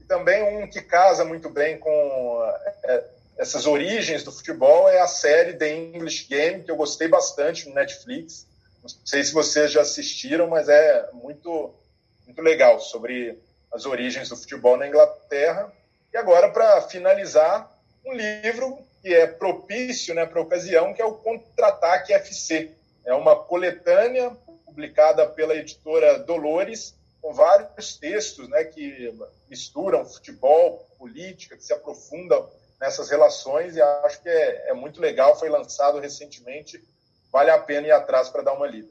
[0.01, 2.53] E também um que casa muito bem com
[2.85, 3.05] é,
[3.37, 7.75] essas origens do futebol é a série The English Game, que eu gostei bastante no
[7.75, 8.47] Netflix
[8.85, 11.75] não sei se vocês já assistiram, mas é muito,
[12.27, 13.39] muito legal sobre
[13.73, 15.73] as origens do futebol na Inglaterra.
[16.13, 17.73] E agora, para finalizar,
[18.05, 22.71] um livro que é propício né, para a ocasião, que é o Contra-Ataque FC.
[23.07, 24.31] É uma coletânea
[24.67, 29.15] publicada pela editora Dolores, com vários textos né, que
[29.49, 35.39] misturam futebol, política, que se aprofundam nessas relações, e acho que é, é muito legal.
[35.39, 36.83] Foi lançado recentemente
[37.35, 38.89] vale a pena ir atrás para dar uma lida.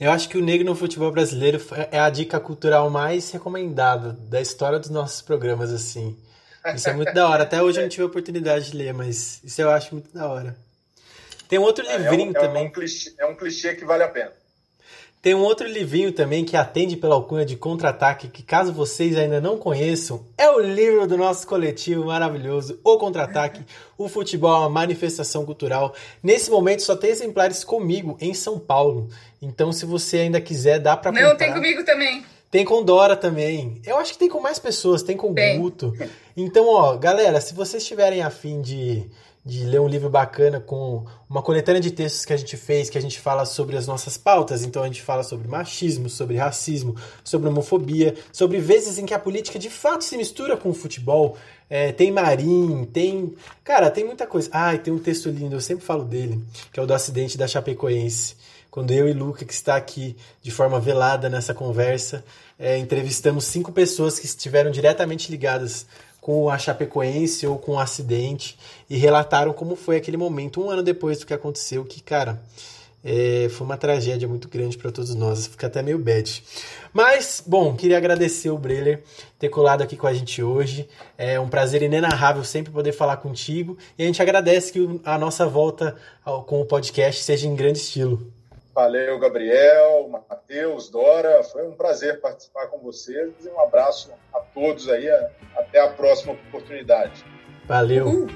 [0.00, 1.60] Eu acho que o negro no futebol brasileiro
[1.90, 6.18] é a dica cultural mais recomendada da história dos nossos programas, assim.
[6.74, 7.42] Isso é muito da hora.
[7.42, 10.26] Até hoje eu não tive a oportunidade de ler, mas isso eu acho muito da
[10.26, 10.56] hora.
[11.48, 12.66] Tem um outro livrinho é um, é também.
[12.66, 14.32] Um clichê, é um clichê que vale a pena.
[15.22, 19.40] Tem um outro livrinho também que atende pela alcunha de contra-ataque, que caso vocês ainda
[19.40, 23.64] não conheçam, é o livro do nosso coletivo maravilhoso, O Contra-Ataque,
[23.96, 25.94] o futebol é uma manifestação cultural.
[26.20, 29.08] Nesse momento só tem exemplares comigo em São Paulo.
[29.40, 31.28] Então se você ainda quiser, dá para comprar.
[31.28, 32.24] Não, tem comigo também.
[32.50, 33.80] Tem com Dora também.
[33.86, 35.94] Eu acho que tem com mais pessoas, tem com Guto.
[36.36, 39.08] Então, ó, galera, se vocês tiverem afim de
[39.44, 42.96] de ler um livro bacana com uma coletânea de textos que a gente fez, que
[42.96, 44.62] a gente fala sobre as nossas pautas.
[44.62, 49.18] Então a gente fala sobre machismo, sobre racismo, sobre homofobia, sobre vezes em que a
[49.18, 51.36] política de fato se mistura com o futebol.
[51.68, 53.34] É, tem Marim, tem.
[53.64, 54.48] Cara, tem muita coisa.
[54.52, 56.40] Ah, tem um texto lindo, eu sempre falo dele,
[56.72, 58.36] que é o do acidente da Chapecoense.
[58.70, 62.24] Quando eu e Luca, que está aqui de forma velada nessa conversa,
[62.58, 65.84] é, entrevistamos cinco pessoas que estiveram diretamente ligadas
[66.22, 68.56] com a Chapecoense ou com o um acidente
[68.88, 72.40] e relataram como foi aquele momento um ano depois do que aconteceu, que, cara,
[73.04, 76.44] é, foi uma tragédia muito grande para todos nós, fica até meio bad.
[76.92, 79.02] Mas, bom, queria agradecer o Breler
[79.36, 80.88] ter colado aqui com a gente hoje.
[81.18, 85.44] É um prazer inenarrável sempre poder falar contigo e a gente agradece que a nossa
[85.44, 85.96] volta
[86.46, 88.32] com o podcast seja em grande estilo.
[88.74, 91.42] Valeu, Gabriel, Matheus, Dora.
[91.42, 95.08] Foi um prazer participar com vocês e um abraço a todos aí.
[95.54, 97.24] Até a próxima oportunidade.
[97.66, 98.06] Valeu.
[98.06, 98.26] Uhum.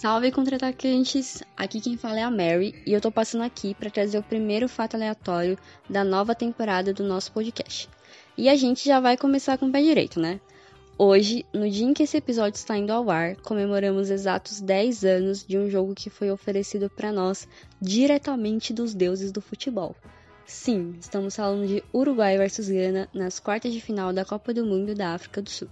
[0.00, 1.42] Salve contra-atacantes!
[1.56, 4.66] Aqui quem fala é a Mary e eu tô passando aqui para trazer o primeiro
[4.66, 5.58] fato aleatório
[5.88, 7.88] da nova temporada do nosso podcast.
[8.36, 10.40] E a gente já vai começar com o pé direito, né?
[11.02, 15.46] Hoje, no dia em que esse episódio está indo ao ar, comemoramos exatos 10 anos
[15.46, 17.48] de um jogo que foi oferecido para nós
[17.80, 19.96] diretamente dos deuses do futebol.
[20.44, 24.94] Sim, estamos falando de Uruguai versus Gana nas quartas de final da Copa do Mundo
[24.94, 25.68] da África do Sul.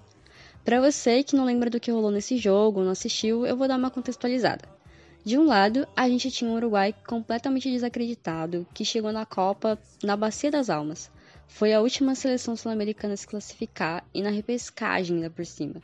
[0.65, 3.69] Para você que não lembra do que rolou nesse jogo ou não assistiu, eu vou
[3.69, 4.67] dar uma contextualizada.
[5.23, 10.17] De um lado, a gente tinha um Uruguai completamente desacreditado, que chegou na Copa na
[10.17, 11.11] Bacia das Almas
[11.49, 15.83] foi a última seleção sul-americana a se classificar e na repescagem ainda por cima.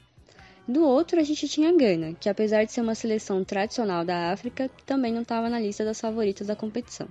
[0.68, 4.70] Do outro, a gente tinha Gana, que apesar de ser uma seleção tradicional da África,
[4.86, 7.08] também não estava na lista das favoritas da competição.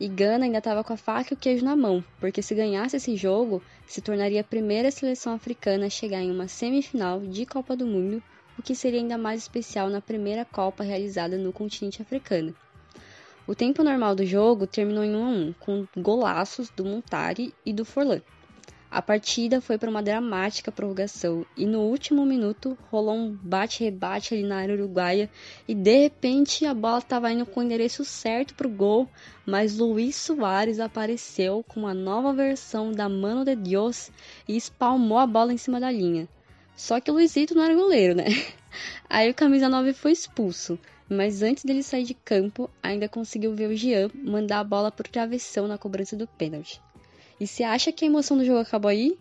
[0.00, 2.96] E Gana ainda estava com a faca e o queijo na mão, porque se ganhasse
[2.96, 7.76] esse jogo, se tornaria a primeira seleção africana a chegar em uma semifinal de Copa
[7.76, 8.22] do Mundo,
[8.58, 12.54] o que seria ainda mais especial na primeira Copa realizada no continente africano.
[13.46, 17.72] O tempo normal do jogo terminou em 1 a 1, com golaços do Montari e
[17.72, 18.20] do Forlan.
[18.90, 24.42] A partida foi para uma dramática prorrogação e no último minuto rolou um bate-rebate ali
[24.42, 25.30] na área uruguaia
[25.68, 29.08] e de repente a bola estava indo com o endereço certo para o gol,
[29.46, 34.10] mas Luiz Soares apareceu com uma nova versão da Mano de Deus
[34.48, 36.28] e espalmou a bola em cima da linha.
[36.74, 38.24] Só que o Luizito não era goleiro, né?
[39.08, 40.76] Aí o camisa 9 foi expulso
[41.10, 45.08] mas antes dele sair de campo, ainda conseguiu ver o Jean mandar a bola por
[45.08, 46.80] travessão na cobrança do pênalti.
[47.40, 49.18] E se acha que a emoção do jogo acabou aí?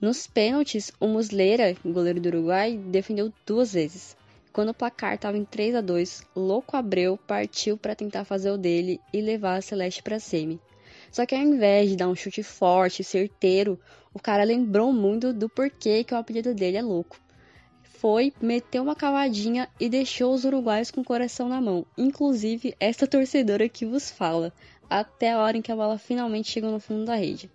[0.00, 4.16] Nos pênaltis, o Muslera, goleiro do Uruguai, defendeu duas vezes.
[4.52, 8.58] Quando o placar estava em 3 a 2, Louco Abreu partiu para tentar fazer o
[8.58, 10.58] dele e levar a Celeste para semi.
[11.12, 13.78] Só que ao invés de dar um chute forte, certeiro,
[14.12, 17.16] o cara lembrou muito do porquê que o apelido dele é Louco
[18.00, 23.06] foi, meteu uma cavadinha e deixou os uruguaios com o coração na mão, inclusive esta
[23.06, 24.52] torcedora que vos fala,
[24.88, 27.50] até a hora em que a bola finalmente chegou no fundo da rede.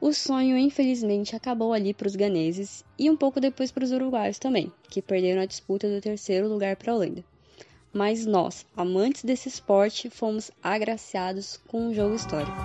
[0.00, 4.38] O sonho, infelizmente, acabou ali para os ganeses e um pouco depois para os uruguaios
[4.38, 7.24] também, que perderam a disputa do terceiro lugar para a Holanda.
[7.92, 12.56] Mas nós, amantes desse esporte, fomos agraciados com um jogo histórico.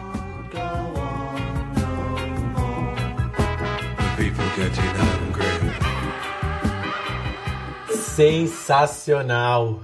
[8.15, 9.81] Sensacional!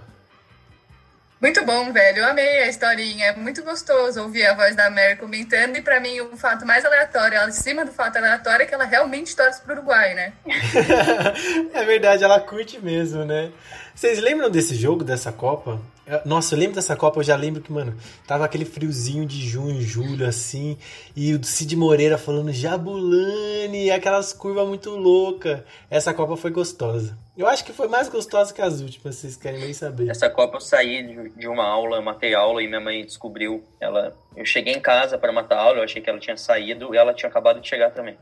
[1.42, 2.20] Muito bom, velho.
[2.20, 3.26] Eu amei a historinha.
[3.26, 5.76] É muito gostoso ouvir a voz da Mary comentando.
[5.78, 8.74] E para mim, o fato mais aleatório, ela, em cima do fato aleatório, é que
[8.76, 10.34] ela realmente torce pro Uruguai, né?
[11.74, 13.52] é verdade, ela curte mesmo, né?
[13.96, 15.82] Vocês lembram desse jogo, dessa Copa?
[16.24, 17.96] Nossa, eu lembro dessa Copa, eu já lembro que, mano,
[18.28, 20.78] tava aquele friozinho de junho, julho, assim,
[21.16, 25.62] e o Cid Moreira falando Jabulani, aquelas curvas muito loucas.
[25.90, 27.18] Essa Copa foi gostosa.
[27.40, 30.10] Eu acho que foi mais gostosa que as últimas, vocês querem nem saber.
[30.10, 33.64] Essa Copa eu saí de uma aula, matei aula e minha mãe descobriu.
[33.80, 36.98] Ela, eu cheguei em casa para matar aula, eu achei que ela tinha saído e
[36.98, 38.18] ela tinha acabado de chegar também.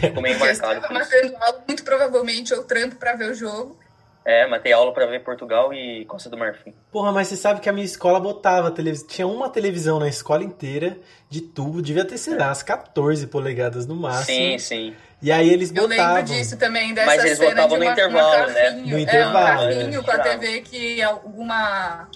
[0.00, 0.76] Ficou meio marcado.
[0.76, 3.78] Estava matando aula, muito provavelmente, ou trampo para ver o jogo.
[4.24, 6.72] É, matei aula para ver Portugal e Costa do Marfim.
[6.90, 9.06] Porra, mas você sabe que a minha escola botava televisão.
[9.06, 10.96] Tinha uma televisão na escola inteira
[11.28, 14.24] de tubo, devia ter, sei lá, as 14 polegadas no máximo.
[14.24, 14.94] Sim, sim.
[15.22, 15.96] E aí eles botavam.
[15.96, 18.70] Eu lembro disso também, dessa Mas eles cena botavam no intervalo, né?
[18.70, 19.62] No intervalo.
[19.62, 22.08] É, um carrinho com a TV que alguma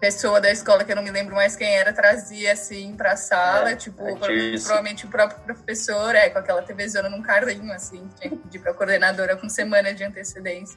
[0.00, 3.70] pessoa da escola, que eu não me lembro mais quem era, trazia assim pra sala,
[3.70, 8.30] é, tipo, é provavelmente o próprio professor, é, com aquela TVzona num carrinho, assim, tinha
[8.30, 10.76] que pedir pra coordenadora com semana de antecedência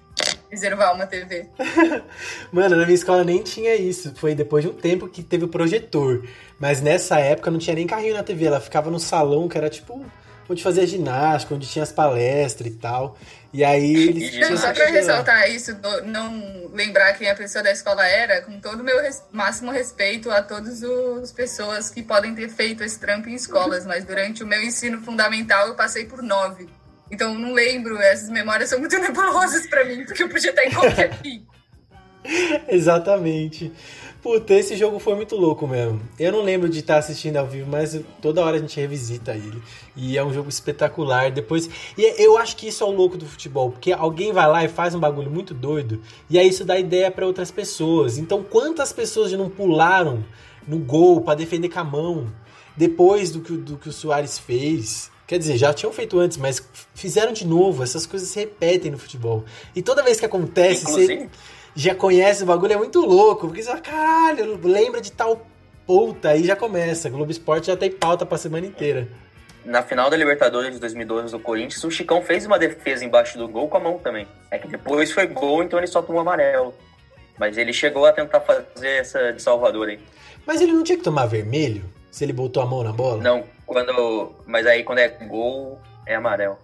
[0.49, 1.49] reservar uma TV.
[2.51, 4.13] Mano, na minha escola nem tinha isso.
[4.15, 6.23] Foi depois de um tempo que teve o projetor.
[6.59, 9.69] Mas nessa época não tinha nem carrinho na TV, ela ficava no salão, que era
[9.69, 10.05] tipo
[10.47, 13.17] onde fazia ginástica, onde tinha as palestras e tal.
[13.53, 15.71] E aí eles tinham Só pra ressaltar isso,
[16.03, 20.29] não lembrar quem a pessoa da escola era, com todo o meu res máximo respeito
[20.29, 24.47] a todas as pessoas que podem ter feito esse trampo em escolas, mas durante o
[24.47, 26.67] meu ensino fundamental eu passei por nove.
[27.09, 30.71] Então não lembro, essas memórias são muito nebulosas para mim, porque eu podia estar em
[30.71, 31.55] qualquer pico.
[32.67, 33.71] Exatamente.
[34.25, 36.01] Puta, esse jogo foi muito louco mesmo.
[36.17, 39.61] Eu não lembro de estar assistindo ao vivo, mas toda hora a gente revisita ele.
[39.95, 41.29] E é um jogo espetacular.
[41.29, 41.69] Depois.
[41.95, 44.67] E eu acho que isso é o louco do futebol, porque alguém vai lá e
[44.67, 48.17] faz um bagulho muito doido, e aí isso dá ideia para outras pessoas.
[48.17, 50.25] Então, quantas pessoas não pularam
[50.67, 52.33] no gol para defender com a mão
[52.75, 55.11] depois do que, do que o Soares fez?
[55.27, 57.83] Quer dizer, já tinham feito antes, mas fizeram de novo.
[57.83, 59.45] Essas coisas se repetem no futebol.
[59.75, 61.15] E toda vez que acontece, Inclusive...
[61.15, 61.29] você
[61.75, 63.47] já conhece o bagulho, é muito louco.
[63.47, 65.45] Porque você fala, caralho, lembra de tal
[65.85, 67.09] puta, aí já começa.
[67.09, 69.07] Globo Esporte já tem pauta pra semana inteira.
[69.63, 73.47] Na final da Libertadores de 2012 do Corinthians, o Chicão fez uma defesa embaixo do
[73.47, 74.27] gol com a mão também.
[74.51, 76.73] É que depois foi gol, então ele só tomou amarelo.
[77.37, 79.99] Mas ele chegou a tentar fazer essa de Salvador aí.
[80.45, 81.83] Mas ele não tinha que tomar vermelho?
[82.11, 83.21] Se ele botou a mão na bola?
[83.21, 84.33] Não, quando.
[84.45, 86.57] Mas aí quando é gol, é amarelo.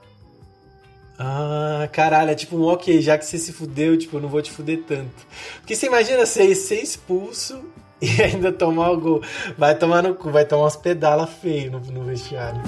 [1.24, 4.42] Ah, caralho, é tipo um ok, já que você se fudeu, tipo, eu não vou
[4.42, 5.28] te fuder tanto.
[5.58, 7.64] Porque você imagina ser, ser expulso
[8.02, 9.22] e ainda tomar o gol.
[9.56, 12.60] Vai tomar no cu, vai tomar umas pedalas feias no, no vestiário.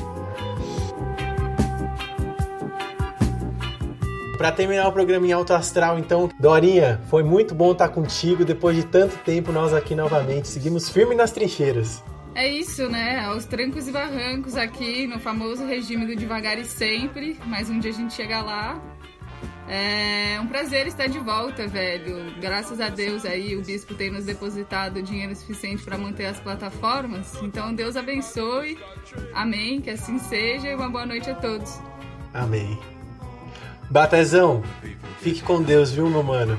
[4.37, 8.45] Para terminar o programa em alto astral, então, Dorinha, foi muito bom estar contigo.
[8.45, 12.03] Depois de tanto tempo, nós aqui novamente seguimos firme nas trincheiras.
[12.35, 13.23] É isso, né?
[13.25, 17.39] Aos trancos e barrancos aqui no famoso regime do devagar e sempre.
[17.45, 18.81] Mas um dia a gente chega lá.
[19.67, 22.33] É um prazer estar de volta, velho.
[22.41, 27.35] Graças a Deus aí o bispo tem nos depositado dinheiro suficiente para manter as plataformas.
[27.41, 28.79] Então Deus abençoe.
[29.33, 29.79] Amém.
[29.79, 31.79] Que assim seja e uma boa noite a todos.
[32.33, 32.79] Amém.
[33.89, 34.63] Batezão,
[35.21, 36.57] fique com Deus, viu, meu mano?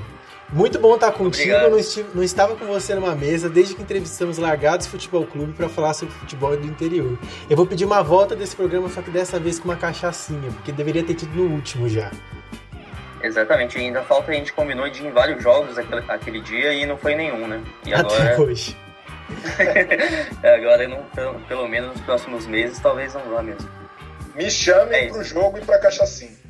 [0.53, 1.51] Muito bom estar contigo.
[1.51, 5.67] Não, estive, não, estava com você numa mesa desde que entrevistamos Largados Futebol Clube para
[5.67, 7.17] falar sobre futebol do interior.
[7.49, 10.71] Eu vou pedir uma volta desse programa, só que dessa vez com uma cachaçinha, porque
[10.71, 12.11] deveria ter tido no último já.
[13.23, 16.85] Exatamente, ainda falta a gente combinou de ir em vários jogos aquele, aquele dia e
[16.85, 17.59] não foi nenhum, né?
[17.83, 18.23] E agora...
[18.23, 18.77] Até hoje.
[20.43, 23.67] agora, não, pelo, pelo menos nos próximos meses, talvez não vá mesmo.
[24.35, 26.44] Me chamem é pro jogo e pra cachaçinha.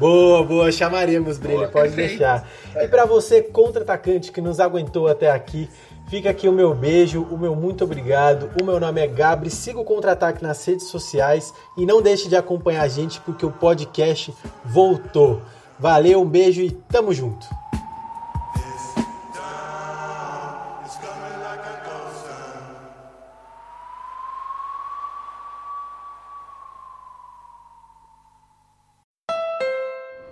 [0.00, 2.48] Boa, boa, chamaremos, Brilho, pode deixar.
[2.74, 5.68] E para você, contra-atacante que nos aguentou até aqui,
[6.08, 8.50] fica aqui o meu beijo, o meu muito obrigado.
[8.58, 12.34] O meu nome é Gabri, siga o Contra-Ataque nas redes sociais e não deixe de
[12.34, 14.34] acompanhar a gente porque o podcast
[14.64, 15.42] voltou.
[15.78, 17.59] Valeu, um beijo e tamo junto.